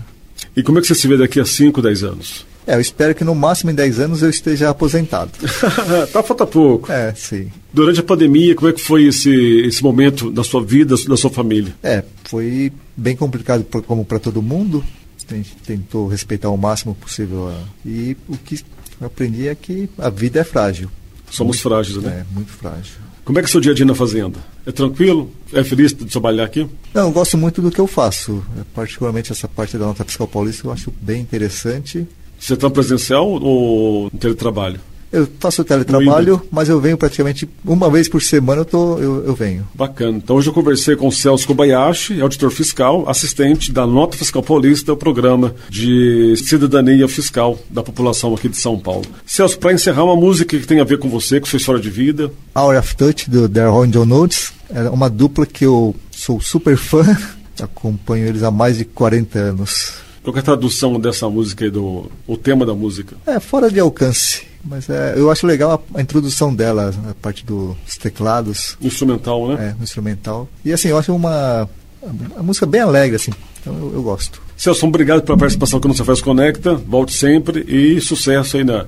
E 0.56 0.62
como 0.62 0.78
é 0.78 0.82
que 0.82 0.86
você 0.86 0.94
se 0.94 1.08
vê 1.08 1.16
daqui 1.16 1.40
a 1.40 1.44
5, 1.44 1.80
10 1.80 2.02
anos? 2.04 2.46
É, 2.66 2.76
eu 2.76 2.80
espero 2.80 3.14
que 3.14 3.24
no 3.24 3.34
máximo 3.34 3.70
em 3.70 3.74
10 3.74 4.00
anos 4.00 4.22
eu 4.22 4.30
esteja 4.30 4.70
aposentado. 4.70 5.32
tá, 6.12 6.22
falta 6.22 6.46
pouco. 6.46 6.92
É, 6.92 7.12
sim. 7.14 7.50
Durante 7.72 8.00
a 8.00 8.02
pandemia, 8.02 8.54
como 8.54 8.68
é 8.68 8.72
que 8.72 8.80
foi 8.80 9.04
esse, 9.04 9.30
esse 9.30 9.82
momento 9.82 10.30
da 10.30 10.44
sua 10.44 10.62
vida, 10.62 10.94
da 11.08 11.16
sua 11.16 11.30
família? 11.30 11.74
É, 11.82 12.04
foi 12.24 12.72
bem 12.96 13.16
complicado 13.16 13.64
por, 13.64 13.82
como 13.82 14.04
para 14.04 14.18
todo 14.18 14.40
mundo. 14.40 14.84
A 15.28 15.34
gente 15.34 15.56
tentou 15.66 16.06
respeitar 16.06 16.50
o 16.50 16.56
máximo 16.56 16.94
possível. 16.94 17.48
A... 17.48 17.88
E 17.88 18.16
o 18.28 18.36
que 18.36 18.60
eu 19.00 19.06
aprendi 19.06 19.48
é 19.48 19.54
que 19.54 19.88
a 19.98 20.10
vida 20.10 20.40
é 20.40 20.44
frágil. 20.44 20.90
Somos 21.30 21.56
muito, 21.56 21.62
frágeis, 21.62 21.96
né? 21.96 22.24
É, 22.30 22.34
muito 22.34 22.52
frágil. 22.52 22.94
Como 23.24 23.38
é 23.38 23.42
que 23.42 23.46
é 23.46 23.48
o 23.48 23.52
seu 23.52 23.61
dia 23.61 23.72
a 23.72 23.74
dia 23.74 23.87
na 23.87 23.94
fazenda? 23.94 24.38
É 24.66 24.72
tranquilo? 24.72 25.30
É 25.52 25.62
feliz 25.62 25.92
de 25.92 26.04
trabalhar 26.06 26.44
aqui? 26.44 26.66
Não, 26.92 27.02
eu 27.08 27.12
gosto 27.12 27.38
muito 27.38 27.62
do 27.62 27.70
que 27.70 27.80
eu 27.80 27.87
faço. 27.87 28.44
Particularmente 28.74 29.30
essa 29.30 29.46
parte 29.46 29.78
da 29.78 29.87
nota 29.87 30.04
fiscal 30.04 30.26
paulista 30.26 30.66
eu 30.66 30.72
acho 30.72 30.92
bem 31.00 31.20
interessante. 31.20 32.06
Você 32.38 32.54
está 32.54 32.68
presencial 32.68 33.28
ou 33.28 34.11
no 34.12 34.18
teletrabalho? 34.18 34.80
Eu 35.12 35.29
faço 35.38 35.62
teletrabalho, 35.62 36.40
mas 36.51 36.70
eu 36.70 36.81
venho 36.81 36.96
praticamente 36.96 37.46
uma 37.64 37.90
vez 37.90 38.09
por 38.09 38.22
semana 38.22 38.62
eu, 38.62 38.64
tô, 38.64 38.98
eu, 38.98 39.27
eu, 39.27 39.35
venho. 39.35 39.68
Bacana. 39.75 40.16
Então 40.16 40.37
hoje 40.37 40.48
eu 40.48 40.55
conversei 40.55 40.96
com 40.96 41.07
o 41.07 41.12
Celso 41.12 41.46
Kobayashi, 41.46 42.20
auditor 42.22 42.51
fiscal, 42.51 43.07
assistente 43.07 43.70
da 43.70 43.87
Nota 43.87 44.16
Fiscal 44.16 44.42
Paulista, 44.42 44.92
o 44.92 44.96
programa 44.96 45.55
de 45.68 46.35
cidadania 46.37 47.07
fiscal 47.09 47.59
da 47.68 47.83
população 47.83 48.35
aqui 48.35 48.48
de 48.48 48.57
São 48.57 48.79
Paulo. 48.79 49.05
Celso, 49.27 49.59
para 49.59 49.75
encerrar 49.75 50.05
uma 50.05 50.16
música 50.16 50.59
que 50.59 50.66
tem 50.66 50.81
a 50.81 50.85
ver 50.85 50.98
com 50.98 51.11
você, 51.11 51.38
com 51.38 51.46
sua 51.46 51.59
história 51.59 51.81
de 51.81 51.90
vida. 51.90 52.33
Hour 52.57 52.79
of 52.79 52.96
Touch, 52.96 53.29
do 53.29 53.46
The 53.46 53.66
John 53.88 54.07
Notes, 54.07 54.53
é 54.70 54.88
uma 54.88 55.11
dupla 55.11 55.44
que 55.44 55.66
eu 55.66 55.94
sou 56.11 56.40
super 56.40 56.79
fã, 56.79 57.05
acompanho 57.61 58.27
eles 58.27 58.42
há 58.42 58.51
mais 58.51 58.79
de 58.79 58.87
40 58.87 59.38
anos. 59.38 59.92
Qual 60.22 60.35
é 60.37 60.38
a 60.38 60.42
tradução 60.42 60.98
dessa 61.01 61.29
música 61.29 61.64
aí, 61.64 61.70
do, 61.70 62.11
o 62.27 62.37
tema 62.37 62.64
da 62.64 62.75
música? 62.75 63.16
É, 63.27 63.40
fora 63.40 63.70
de 63.70 63.81
alcance. 63.81 64.51
Mas 64.64 64.88
é, 64.88 65.14
eu 65.16 65.31
acho 65.31 65.46
legal 65.46 65.72
a, 65.94 65.98
a, 65.98 66.03
introdução 66.03 66.55
dela, 66.55 66.94
a 67.11 67.14
parte 67.14 67.44
dos 67.44 67.77
teclados. 68.01 68.77
Instrumental, 68.81 69.48
né? 69.48 69.75
É, 69.79 69.83
instrumental. 69.83 70.48
E 70.64 70.72
assim, 70.72 70.88
eu 70.88 70.98
acho 70.98 71.14
uma, 71.14 71.68
uma 72.01 72.42
música 72.42 72.66
bem 72.66 72.81
alegre, 72.81 73.16
assim. 73.16 73.33
Então 73.61 73.75
eu, 73.77 73.94
eu 73.94 74.03
gosto. 74.03 74.40
Celso, 74.57 74.87
obrigado 74.87 75.22
pela 75.22 75.37
participação 75.37 75.81
que 75.81 75.88
Você 75.88 76.05
Faz 76.05 76.20
Conecta. 76.20 76.75
Volte 76.75 77.12
sempre 77.12 77.64
e 77.66 78.01
sucesso 78.01 78.57
aí 78.57 78.64
na 78.64 78.87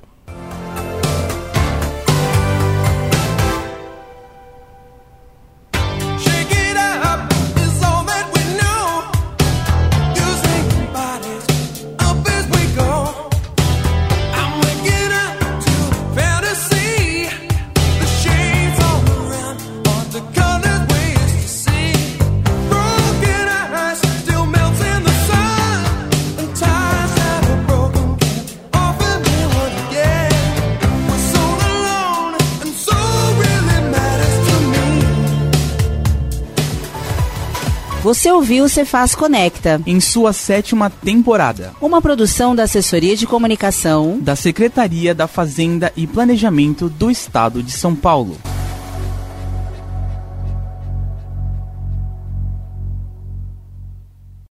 Você 38.08 38.32
ouviu 38.32 38.64
o 38.64 38.70
Cefaz 38.70 39.14
Conecta. 39.14 39.82
Em 39.86 40.00
sua 40.00 40.32
sétima 40.32 40.90
temporada. 40.90 41.74
Uma 41.82 42.02
produção 42.02 42.56
da 42.56 42.64
Assessoria 42.64 43.18
de 43.18 43.28
Comunicação 43.28 44.18
da 44.22 44.34
Secretaria 44.34 45.14
da 45.14 45.28
Fazenda 45.28 45.92
e 45.94 46.08
Planejamento 46.08 46.88
do 46.88 47.12
Estado 47.12 47.62
de 47.62 47.74
São 47.74 47.94
Paulo. 47.94 48.38